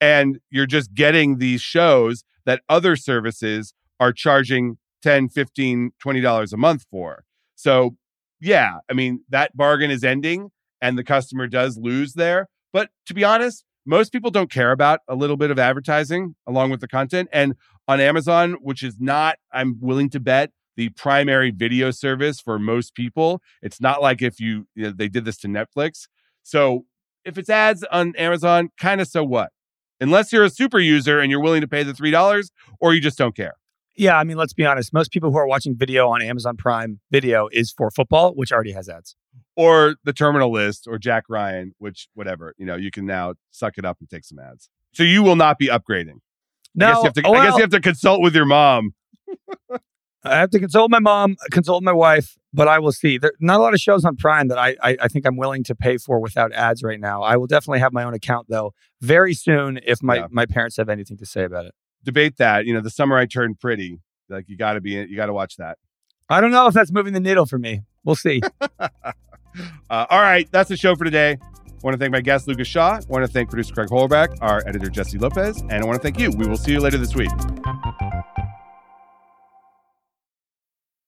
And 0.00 0.40
you're 0.50 0.66
just 0.66 0.94
getting 0.94 1.38
these 1.38 1.60
shows 1.60 2.24
that 2.46 2.62
other 2.68 2.96
services 2.96 3.74
are 3.98 4.12
charging 4.12 4.78
10, 5.02 5.28
15, 5.28 5.92
20 5.98 6.20
dollars 6.20 6.52
a 6.52 6.56
month 6.56 6.86
for. 6.90 7.24
So, 7.54 7.96
yeah, 8.40 8.78
I 8.90 8.94
mean, 8.94 9.24
that 9.28 9.56
bargain 9.56 9.90
is 9.90 10.02
ending 10.02 10.50
and 10.80 10.96
the 10.96 11.04
customer 11.04 11.46
does 11.46 11.76
lose 11.76 12.14
there. 12.14 12.48
But 12.72 12.90
to 13.06 13.14
be 13.14 13.24
honest, 13.24 13.64
most 13.86 14.12
people 14.12 14.30
don't 14.30 14.50
care 14.50 14.72
about 14.72 15.00
a 15.08 15.14
little 15.14 15.36
bit 15.36 15.50
of 15.50 15.58
advertising 15.58 16.34
along 16.46 16.70
with 16.70 16.80
the 16.80 16.88
content. 16.88 17.28
And 17.32 17.54
on 17.88 18.00
Amazon, 18.00 18.56
which 18.60 18.82
is 18.82 18.96
not, 19.00 19.36
I'm 19.52 19.78
willing 19.80 20.10
to 20.10 20.20
bet, 20.20 20.52
the 20.76 20.90
primary 20.90 21.50
video 21.50 21.90
service 21.90 22.40
for 22.40 22.58
most 22.58 22.94
people. 22.94 23.42
It's 23.60 23.80
not 23.80 24.00
like 24.00 24.22
if 24.22 24.40
you, 24.40 24.66
you 24.74 24.84
know, 24.84 24.92
they 24.96 25.08
did 25.08 25.24
this 25.24 25.36
to 25.38 25.48
Netflix. 25.48 26.06
So 26.42 26.86
if 27.24 27.36
it's 27.36 27.50
ads 27.50 27.84
on 27.90 28.14
Amazon, 28.16 28.70
kind 28.78 29.00
of 29.00 29.08
so 29.08 29.24
what? 29.24 29.50
Unless 30.00 30.32
you're 30.32 30.44
a 30.44 30.50
super 30.50 30.78
user 30.78 31.20
and 31.20 31.30
you're 31.30 31.40
willing 31.40 31.60
to 31.60 31.68
pay 31.68 31.82
the 31.82 31.92
$3 31.92 32.50
or 32.80 32.94
you 32.94 33.00
just 33.00 33.18
don't 33.18 33.36
care. 33.36 33.54
Yeah, 33.96 34.16
I 34.16 34.24
mean, 34.24 34.36
let's 34.36 34.54
be 34.54 34.64
honest. 34.64 34.92
Most 34.92 35.10
people 35.10 35.30
who 35.30 35.36
are 35.36 35.46
watching 35.46 35.76
video 35.76 36.08
on 36.08 36.22
Amazon 36.22 36.56
Prime 36.56 37.00
Video 37.10 37.48
is 37.52 37.70
for 37.70 37.90
football, 37.90 38.32
which 38.32 38.50
already 38.50 38.72
has 38.72 38.88
ads. 38.88 39.14
Or 39.56 39.96
the 40.04 40.12
terminal 40.12 40.50
list 40.50 40.86
or 40.88 40.98
Jack 40.98 41.24
Ryan, 41.28 41.74
which 41.78 42.08
whatever, 42.14 42.54
you 42.56 42.64
know, 42.64 42.76
you 42.76 42.90
can 42.90 43.04
now 43.04 43.34
suck 43.50 43.76
it 43.76 43.84
up 43.84 43.98
and 44.00 44.08
take 44.08 44.24
some 44.24 44.38
ads. 44.38 44.70
So 44.92 45.02
you 45.02 45.22
will 45.22 45.36
not 45.36 45.58
be 45.58 45.68
upgrading. 45.68 46.20
No, 46.74 46.86
I 46.86 46.90
guess 46.90 46.96
you 46.96 47.04
have 47.04 47.12
to, 47.14 47.22
oh, 47.26 47.34
I 47.34 47.46
guess 47.46 47.56
you 47.56 47.60
have 47.60 47.70
to 47.70 47.80
consult 47.80 48.22
with 48.22 48.34
your 48.34 48.46
mom. 48.46 48.94
I 50.24 50.36
have 50.36 50.50
to 50.50 50.58
consult 50.58 50.90
my 50.90 50.98
mom, 50.98 51.36
consult 51.50 51.82
my 51.82 51.92
wife, 51.92 52.36
but 52.52 52.68
I 52.68 52.78
will 52.78 52.92
see. 52.92 53.16
There 53.18 53.32
not 53.40 53.58
a 53.58 53.62
lot 53.62 53.72
of 53.74 53.80
shows 53.80 54.04
on 54.04 54.16
Prime 54.16 54.48
that 54.48 54.58
I, 54.58 54.76
I 54.82 54.96
I 55.02 55.08
think 55.08 55.26
I'm 55.26 55.36
willing 55.36 55.64
to 55.64 55.74
pay 55.74 55.96
for 55.96 56.20
without 56.20 56.52
ads 56.52 56.82
right 56.82 57.00
now. 57.00 57.22
I 57.22 57.36
will 57.36 57.46
definitely 57.46 57.78
have 57.80 57.92
my 57.92 58.04
own 58.04 58.12
account 58.14 58.46
though 58.48 58.74
very 59.00 59.32
soon 59.34 59.80
if 59.86 60.02
my 60.02 60.16
Yeah. 60.16 60.26
my 60.30 60.46
parents 60.46 60.76
have 60.76 60.88
anything 60.88 61.16
to 61.18 61.26
say 61.26 61.44
about 61.44 61.66
it. 61.66 61.74
Debate 62.04 62.36
that. 62.38 62.66
You 62.66 62.74
know, 62.74 62.80
the 62.80 62.90
summer 62.90 63.16
I 63.16 63.26
turned 63.26 63.60
pretty. 63.60 63.98
Like 64.28 64.48
you 64.48 64.56
got 64.56 64.74
to 64.74 64.80
be, 64.80 64.90
you 64.90 65.16
got 65.16 65.26
to 65.26 65.32
watch 65.32 65.56
that. 65.56 65.78
I 66.28 66.40
don't 66.40 66.50
know 66.52 66.66
if 66.66 66.74
that's 66.74 66.92
moving 66.92 67.12
the 67.14 67.20
needle 67.20 67.46
for 67.46 67.58
me. 67.58 67.82
We'll 68.04 68.14
see. 68.16 68.40
Uh, 69.90 70.06
all 70.08 70.20
right, 70.20 70.48
that's 70.52 70.68
the 70.68 70.76
show 70.76 70.94
for 70.94 71.02
today. 71.04 71.32
I 71.32 71.68
want 71.82 71.94
to 71.94 71.98
thank 71.98 72.12
my 72.12 72.20
guest, 72.20 72.46
Lucas 72.46 72.68
Shaw. 72.68 72.98
I 72.98 73.00
want 73.08 73.24
to 73.26 73.28
thank 73.32 73.50
producer 73.50 73.74
Craig 73.74 73.88
Horlbeck, 73.88 74.38
our 74.40 74.62
editor, 74.64 74.88
Jessie 74.88 75.18
Lopez. 75.18 75.60
And 75.62 75.72
I 75.72 75.84
want 75.84 75.96
to 75.96 76.02
thank 76.02 76.20
you. 76.20 76.30
We 76.30 76.46
will 76.46 76.56
see 76.56 76.70
you 76.70 76.78
later 76.78 76.98
this 76.98 77.16
week. 77.16 77.30